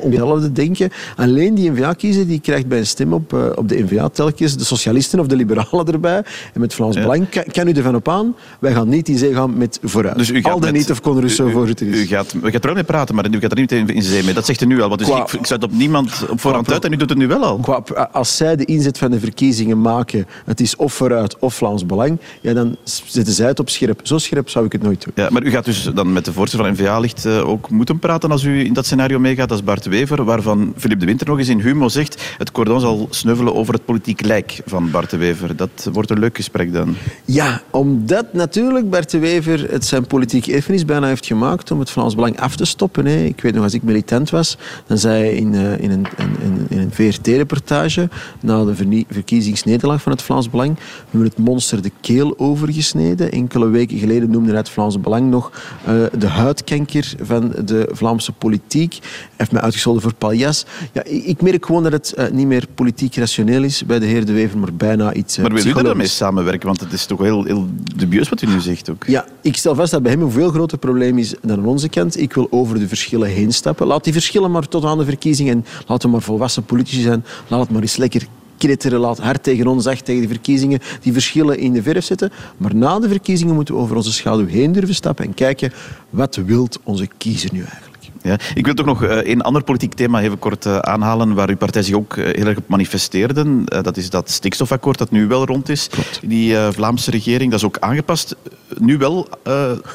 om 0.00 0.10
hetzelfde 0.10 0.52
denken. 0.52 0.90
Alleen 1.16 1.54
die 1.54 1.70
N-VA-kiezer 1.70 2.26
die 2.26 2.40
krijgt 2.40 2.66
bij 2.66 2.78
een 2.78 2.86
stem 2.86 3.12
op, 3.12 3.32
uh, 3.32 3.44
op 3.54 3.68
de 3.68 3.82
N-VA 3.82 4.08
telkens 4.08 4.56
de 4.56 4.64
socialisten 4.64 5.20
of 5.20 5.26
de 5.26 5.36
liberalen 5.36 5.92
erbij. 5.92 6.24
En 6.54 6.60
met 6.60 6.74
Vlaams 6.74 6.94
ja. 6.94 7.00
Belang 7.00 7.28
kan, 7.28 7.44
kan, 7.52 7.68
u 7.68 7.72
ervan 7.72 7.94
op 7.94 8.08
aan, 8.08 8.34
wij 8.60 8.72
gaan 8.72 8.88
niet 8.88 9.08
in 9.08 9.18
zee 9.18 9.34
gaan 9.34 9.56
met 9.56 9.78
vooruit. 9.82 10.16
Dus 10.16 10.30
u 10.30 10.42
gaat 10.42 10.52
Al 10.52 10.60
dan 10.60 10.72
niet 10.72 10.90
of 10.90 11.00
Conor 11.00 11.20
Rousseau 11.20 11.50
voorzitter 11.50 11.88
is. 11.88 12.00
U 12.00 12.06
gaat, 12.06 12.32
u 12.32 12.50
gaat 12.50 12.54
er 12.54 12.60
wel 12.62 12.74
mee 12.74 12.84
praten, 12.84 13.14
maar 13.14 13.30
u 13.30 13.40
gaat 13.40 13.50
er 13.50 13.58
niet 13.58 13.72
in 13.72 14.02
zee 14.02 14.24
mee. 14.24 14.34
Dat 14.34 14.46
zegt 14.46 14.60
u 14.60 14.66
nu 14.66 14.82
al. 14.82 14.88
Want 14.88 15.00
dus 15.00 15.08
qua, 15.08 15.22
ik, 15.22 15.32
ik 15.32 15.46
zet 15.46 15.62
op 15.62 15.72
niemand 15.72 16.24
op 16.30 16.40
voorhand 16.40 16.72
uit 16.72 16.84
en 16.84 16.92
u 16.92 16.96
doet 16.96 17.08
het 17.08 17.18
nu 17.18 17.26
wel 17.26 17.44
al. 17.44 17.56
Qua, 17.56 18.08
als 18.12 18.36
zij 18.36 18.56
de 18.56 18.64
inzet 18.64 18.98
van 18.98 19.10
de 19.10 19.20
verkiezingen 19.20 19.80
maken, 19.80 20.26
het 20.44 20.60
is 20.60 20.76
of 20.76 20.92
vooruit 20.92 21.38
of 21.38 21.54
Vlaams 21.54 21.86
Belang, 21.86 22.18
ja, 22.40 22.52
dan 22.52 22.76
zetten 22.84 23.32
zij 23.32 23.46
het 23.46 23.58
op 23.58 23.70
scherp. 23.70 24.00
Zo 24.02 24.18
scherp 24.18 24.48
zou 24.48 24.64
ik 24.64 24.72
het 24.72 24.82
nooit 24.82 25.04
doen. 25.04 25.12
Ja, 25.16 25.28
maar 25.30 25.42
u 25.42 25.50
gaat 25.50 25.64
dus 25.64 25.90
dan 25.94 26.12
met 26.12 26.24
de 26.24 26.32
voorzitter 26.32 26.68
van 26.68 26.84
N-VA 26.84 26.98
licht 26.98 27.26
uh, 27.26 27.48
ook 27.48 27.70
moeten 27.70 27.98
praten 27.98 28.30
als 28.30 28.42
u 28.42 28.64
in 28.64 28.72
dat 28.72 28.84
scenario 28.84 29.18
meegaat 29.18 29.50
als 29.50 29.64
Bart 29.64 29.81
Wever, 29.90 30.24
waarvan 30.24 30.72
Philippe 30.76 31.00
de 31.00 31.06
Winter 31.06 31.26
nog 31.26 31.38
eens 31.38 31.48
in 31.48 31.60
Humo 31.60 31.88
zegt 31.88 32.34
het 32.38 32.52
cordon 32.52 32.80
zal 32.80 33.06
sneuvelen 33.10 33.54
over 33.54 33.74
het 33.74 33.84
politiek 33.84 34.20
lijk 34.20 34.60
van 34.66 34.90
Bart 34.90 35.10
de 35.10 35.16
Wever. 35.16 35.56
Dat 35.56 35.88
wordt 35.92 36.10
een 36.10 36.18
leuk 36.18 36.36
gesprek 36.36 36.72
dan. 36.72 36.96
Ja, 37.24 37.62
omdat 37.70 38.32
natuurlijk 38.32 38.90
Bart 38.90 39.10
de 39.10 39.18
Wever 39.18 39.70
het 39.70 39.84
zijn 39.84 40.06
politiek 40.06 40.46
erfenis 40.46 40.84
bijna 40.84 41.06
heeft 41.06 41.26
gemaakt 41.26 41.70
om 41.70 41.78
het 41.78 41.90
Vlaams 41.90 42.14
Belang 42.14 42.40
af 42.40 42.56
te 42.56 42.64
stoppen. 42.64 43.06
Hè. 43.06 43.24
Ik 43.24 43.40
weet 43.40 43.54
nog, 43.54 43.62
als 43.62 43.74
ik 43.74 43.82
militant 43.82 44.30
was, 44.30 44.56
dan 44.86 44.98
zei 44.98 45.22
hij 45.22 45.34
in, 45.34 45.54
uh, 45.54 45.78
in 45.78 45.90
een, 45.90 46.06
in, 46.18 46.66
in 46.68 46.78
een 46.78 46.92
VRT-reportage 46.92 48.08
na 48.40 48.64
de 48.64 49.04
verkiezingsnederlaag 49.08 50.02
van 50.02 50.12
het 50.12 50.22
Vlaams 50.22 50.50
Belang, 50.50 50.74
we 50.76 50.82
hebben 51.10 51.28
het 51.28 51.38
monster 51.38 51.82
de 51.82 51.92
keel 52.00 52.38
overgesneden. 52.38 53.32
Enkele 53.32 53.68
weken 53.68 53.98
geleden 53.98 54.30
noemde 54.30 54.48
hij 54.48 54.58
het 54.58 54.68
Vlaams 54.68 55.00
Belang 55.00 55.30
nog 55.30 55.52
uh, 55.88 56.04
de 56.18 56.26
huidkanker 56.26 57.14
van 57.22 57.52
de 57.64 57.88
Vlaamse 57.92 58.32
politiek. 58.32 58.98
Hij 59.00 59.30
heeft 59.36 59.52
uitgescholden 59.72 60.02
voor 60.02 60.14
paljas. 60.14 60.64
Ja, 60.92 61.04
ik 61.04 61.42
merk 61.42 61.66
gewoon 61.66 61.82
dat 61.82 61.92
het 61.92 62.14
uh, 62.18 62.28
niet 62.30 62.46
meer 62.46 62.66
politiek 62.74 63.16
rationeel 63.16 63.62
is 63.62 63.86
bij 63.86 63.98
de 63.98 64.06
heer 64.06 64.24
De 64.24 64.32
Wever, 64.32 64.58
maar 64.58 64.74
bijna 64.74 65.14
iets 65.14 65.38
uh, 65.38 65.44
Maar 65.44 65.62
wil 65.62 65.78
u 65.78 65.82
daarmee 65.82 66.06
samenwerken? 66.06 66.66
Want 66.66 66.80
het 66.80 66.92
is 66.92 67.06
toch 67.06 67.20
heel, 67.20 67.44
heel 67.44 67.68
dubieus 67.96 68.28
wat 68.28 68.42
u 68.42 68.46
nu 68.46 68.60
zegt 68.60 68.90
ook. 68.90 69.04
Ja, 69.06 69.26
ik 69.42 69.56
stel 69.56 69.74
vast 69.74 69.90
dat 69.90 70.02
bij 70.02 70.12
hem 70.12 70.22
een 70.22 70.30
veel 70.30 70.50
groter 70.50 70.78
probleem 70.78 71.18
is 71.18 71.34
dan 71.42 71.58
aan 71.58 71.66
onze 71.66 71.88
kant. 71.88 72.20
Ik 72.20 72.32
wil 72.32 72.46
over 72.50 72.78
de 72.78 72.88
verschillen 72.88 73.28
heen 73.28 73.52
stappen. 73.52 73.86
Laat 73.86 74.04
die 74.04 74.12
verschillen 74.12 74.50
maar 74.50 74.68
tot 74.68 74.84
aan 74.84 74.98
de 74.98 75.04
verkiezingen 75.04 75.54
en 75.54 75.64
laten 75.86 76.08
we 76.08 76.14
maar 76.14 76.22
volwassen 76.22 76.64
politici 76.64 77.00
zijn. 77.00 77.24
Laat 77.48 77.60
het 77.60 77.70
maar 77.70 77.82
eens 77.82 77.96
lekker 77.96 78.26
knitteren, 78.56 79.00
laat 79.00 79.18
hard 79.18 79.42
tegen 79.42 79.66
ons, 79.66 79.84
zacht 79.84 80.04
tegen 80.04 80.22
de 80.22 80.28
verkiezingen, 80.28 80.80
die 81.00 81.12
verschillen 81.12 81.58
in 81.58 81.72
de 81.72 81.82
verf 81.82 82.04
zetten. 82.04 82.30
Maar 82.56 82.74
na 82.74 82.98
de 82.98 83.08
verkiezingen 83.08 83.54
moeten 83.54 83.74
we 83.74 83.80
over 83.80 83.96
onze 83.96 84.12
schaduw 84.12 84.46
heen 84.46 84.72
durven 84.72 84.94
stappen 84.94 85.24
en 85.24 85.34
kijken 85.34 85.72
wat 86.10 86.36
wilt 86.36 86.78
onze 86.84 87.08
kiezer 87.18 87.50
nu 87.52 87.60
eigenlijk. 87.60 87.91
Ja. 88.22 88.38
Ik 88.54 88.64
wil 88.64 88.74
toch 88.74 88.86
nog 88.86 89.02
een 89.02 89.40
ander 89.40 89.62
politiek 89.62 89.94
thema 89.94 90.20
even 90.20 90.38
kort 90.38 90.66
uh, 90.66 90.78
aanhalen 90.78 91.34
waar 91.34 91.48
uw 91.48 91.56
partij 91.56 91.82
zich 91.82 91.94
ook 91.94 92.16
uh, 92.16 92.24
heel 92.24 92.46
erg 92.46 92.58
op 92.58 92.68
manifesteerde. 92.68 93.64
dat 93.64 93.96
is 93.96 94.10
dat 94.10 94.30
stikstofakkoord 94.30 94.98
dat 94.98 95.10
nu 95.10 95.26
wel 95.26 95.44
rond 95.44 95.68
is. 95.68 95.88
Klopt. 95.88 96.20
Die 96.22 96.56
Vlaamse 96.56 97.10
regering, 97.10 97.50
dat 97.50 97.60
is 97.60 97.66
ook 97.66 97.78
aangepast. 97.78 98.36
Nu 98.78 98.98
wel 98.98 99.28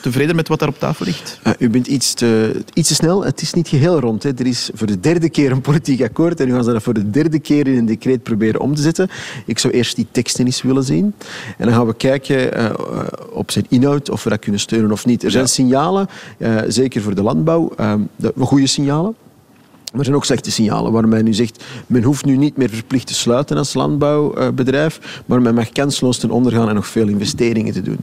tevreden 0.01 0.36
met 0.36 0.48
wat 0.48 0.60
daar 0.60 0.69
op 0.69 0.79
tafel 0.79 1.05
ligt? 1.05 1.39
u 1.60 1.69
bent 1.69 1.88
iets 1.88 2.13
te, 2.13 2.62
iets 2.74 2.88
te 2.88 2.96
snel. 2.96 3.25
Het 3.25 3.41
is 3.41 3.53
niet 3.53 3.67
geheel 3.67 4.00
rond. 4.00 4.24
Hè. 4.24 4.29
Er 4.38 4.48
is 4.48 4.69
voor 4.74 4.88
de 4.88 5.00
derde 5.00 5.29
keer 5.29 5.51
een 5.51 5.62
politiek 5.62 6.01
akkoord 6.01 6.39
en 6.39 6.48
nu 6.48 6.53
gaan 6.53 6.63
ze 6.63 6.72
dat 6.72 6.84
voor 6.84 6.93
de 6.93 7.10
derde 7.10 7.39
keer 7.39 7.67
in 7.67 7.77
een 7.77 7.86
decreet 7.86 8.24
proberen 8.24 8.62
om 8.62 8.75
te 8.75 8.81
zetten. 8.81 9.10
Ik 9.46 9.60
zou 9.60 9.74
eerst 9.74 9.96
die 9.96 10.07
teksten 10.12 10.46
eens 10.46 10.62
willen 10.62 10.84
zien. 10.84 11.13
En 11.57 11.65
dan 11.65 11.74
gaan 11.74 11.88
we 11.88 11.96
kijken 11.96 12.75
op 13.31 13.51
zijn 13.51 13.65
inhoud 13.69 14.10
of 14.10 14.24
we 14.24 14.29
dat 14.29 14.39
kunnen 14.39 14.60
steunen 14.60 14.91
of 14.91 15.05
niet. 15.05 15.24
Er 15.24 15.31
zijn 15.31 15.43
ja. 15.43 15.50
signalen, 15.50 16.07
zeker 16.67 17.01
voor 17.01 17.15
de 17.15 17.24
landbouw, 17.24 17.74
de 18.18 18.32
goede 18.36 18.68
signalen. 18.68 19.16
Er 19.94 20.03
zijn 20.03 20.15
ook 20.15 20.25
slechte 20.25 20.51
signalen 20.51 20.91
waar 20.91 21.08
men 21.08 21.24
nu 21.24 21.34
zegt, 21.34 21.63
men 21.88 22.03
hoeft 22.03 22.25
nu 22.25 22.38
niet 22.38 22.58
meer 22.58 22.70
verplicht 22.70 23.08
te 23.08 23.13
sluiten 23.13 23.58
als 23.58 23.74
landbouwbedrijf, 23.74 25.22
maar 25.25 25.41
men 25.41 25.56
mag 25.56 25.70
kansloos 25.70 26.17
ten 26.17 26.32
onder 26.32 26.51
gaan 26.51 26.70
en 26.70 26.75
nog 26.75 26.88
veel 26.88 27.08
investeringen 27.08 27.74
te 27.74 27.82
doen. 27.82 27.98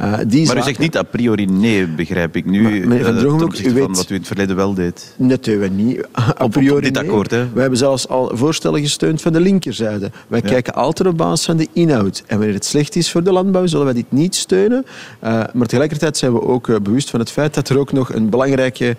Uh, 0.00 0.18
die 0.26 0.46
maar 0.46 0.56
u 0.56 0.62
zegt 0.62 0.78
niet 0.78 0.96
a 0.96 1.02
priori 1.02 1.46
nee, 1.46 1.86
begrijp 1.86 2.36
ik 2.36 2.44
nu, 2.44 2.86
maar, 2.86 2.98
van, 2.98 3.14
uh, 3.14 3.20
Drogenbroek, 3.20 3.58
u 3.58 3.72
weet, 3.72 3.82
van 3.82 3.94
wat 3.94 4.10
u 4.10 4.14
in 4.14 4.18
het 4.18 4.26
verleden 4.26 4.56
wel 4.56 4.74
deed. 4.74 5.14
Doen 5.16 5.38
we 5.58 5.68
niet. 5.68 6.06
A 6.40 6.46
priori 6.46 6.76
op, 6.76 6.82
dit 6.82 6.96
akkoord, 6.96 7.30
hè? 7.30 7.48
Wij 7.52 7.60
hebben 7.60 7.78
zelfs 7.78 8.08
al 8.08 8.30
voorstellen 8.34 8.80
gesteund 8.80 9.22
van 9.22 9.32
de 9.32 9.40
linkerzijde. 9.40 10.10
Wij 10.28 10.40
ja. 10.42 10.48
kijken 10.48 10.74
altijd 10.74 11.08
op 11.08 11.16
basis 11.16 11.46
van 11.46 11.56
de 11.56 11.68
inhoud. 11.72 12.22
En 12.26 12.36
wanneer 12.36 12.54
het 12.54 12.64
slecht 12.64 12.96
is 12.96 13.10
voor 13.10 13.22
de 13.22 13.32
landbouw, 13.32 13.66
zullen 13.66 13.84
wij 13.84 13.94
dit 13.94 14.12
niet 14.12 14.34
steunen. 14.34 14.84
Uh, 15.24 15.42
maar 15.52 15.66
tegelijkertijd 15.66 16.16
zijn 16.16 16.32
we 16.32 16.42
ook 16.42 16.82
bewust 16.82 17.10
van 17.10 17.20
het 17.20 17.30
feit 17.30 17.54
dat 17.54 17.68
er 17.68 17.78
ook 17.78 17.92
nog 17.92 18.12
een 18.12 18.28
belangrijk 18.28 18.96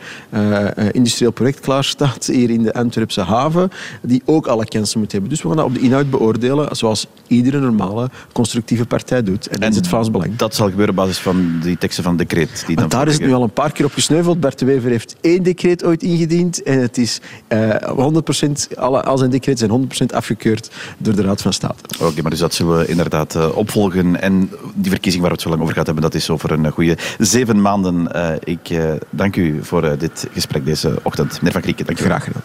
industrieel 0.91 1.31
project 1.31 1.59
klaar 1.59 1.83
staat 1.83 2.30
hier 2.33 2.49
in 2.49 2.63
de 2.63 2.73
Antwerpse 2.73 3.21
haven, 3.21 3.69
die 4.01 4.21
ook 4.25 4.47
alle 4.47 4.65
kansen 4.65 4.99
moet 4.99 5.11
hebben. 5.11 5.29
Dus 5.29 5.41
we 5.41 5.47
gaan 5.47 5.57
dat 5.57 5.65
op 5.65 5.73
de 5.73 5.79
inhoud 5.79 6.09
beoordelen, 6.09 6.75
zoals 6.75 7.07
iedere 7.27 7.59
normale 7.59 8.09
constructieve 8.31 8.85
partij 8.85 9.23
doet. 9.23 9.47
En, 9.47 9.53
en 9.53 9.59
dat 9.59 9.69
is 9.69 9.75
het 9.75 9.87
Vlaams 9.87 10.11
Belang. 10.11 10.35
Dat 10.35 10.55
zal 10.55 10.69
gebeuren 10.69 10.89
op 10.89 10.95
basis 10.95 11.19
van 11.19 11.59
die 11.61 11.77
teksten 11.77 12.03
van 12.03 12.17
decreet. 12.17 12.63
Die 12.67 12.75
dan 12.75 12.89
daar 12.89 13.07
is 13.07 13.13
het 13.13 13.23
nu 13.23 13.33
al 13.33 13.43
een 13.43 13.53
paar 13.53 13.71
keer 13.71 13.85
op 13.85 13.93
gesneuveld. 13.93 14.39
Bert 14.39 14.59
de 14.59 14.65
Wever 14.65 14.89
heeft 14.89 15.15
één 15.21 15.43
decreet 15.43 15.83
ooit 15.83 16.03
ingediend 16.03 16.63
en 16.63 16.79
het 16.79 16.97
is 16.97 17.21
uh, 17.49 17.75
100%, 18.45 18.77
alle, 18.77 19.03
al 19.03 19.17
zijn 19.17 19.29
decreten 19.29 19.87
zijn 19.89 20.09
100% 20.11 20.15
afgekeurd 20.15 20.71
door 20.97 21.15
de 21.15 21.21
Raad 21.21 21.41
van 21.41 21.53
State. 21.53 21.83
Oké, 21.93 22.03
okay, 22.03 22.21
maar 22.21 22.31
dus 22.31 22.39
dat 22.39 22.53
zullen 22.53 22.77
we 22.77 22.87
inderdaad 22.87 23.35
uh, 23.35 23.57
opvolgen. 23.57 24.21
En 24.21 24.49
die 24.73 24.91
verkiezing 24.91 25.23
waar 25.23 25.31
we 25.31 25.37
het 25.37 25.45
zo 25.45 25.49
lang 25.49 25.61
over 25.61 25.75
gaat 25.75 25.85
hebben, 25.85 26.03
dat 26.03 26.13
is 26.13 26.29
over 26.29 26.51
een 26.51 26.71
goede 26.71 26.97
zeven 27.17 27.61
maanden. 27.61 28.09
Uh, 28.15 28.31
ik 28.43 28.79
dank 29.09 29.35
u 29.35 29.59
voor 29.63 29.97
dit 29.97 30.27
gesprek 30.33 30.65
deze 30.65 30.99
ochtend. 31.01 31.33
Meneer 31.33 31.51
Van 31.51 31.61
Krieken, 31.61 31.85
dank 31.85 31.99
u. 31.99 32.03
Graag 32.03 32.20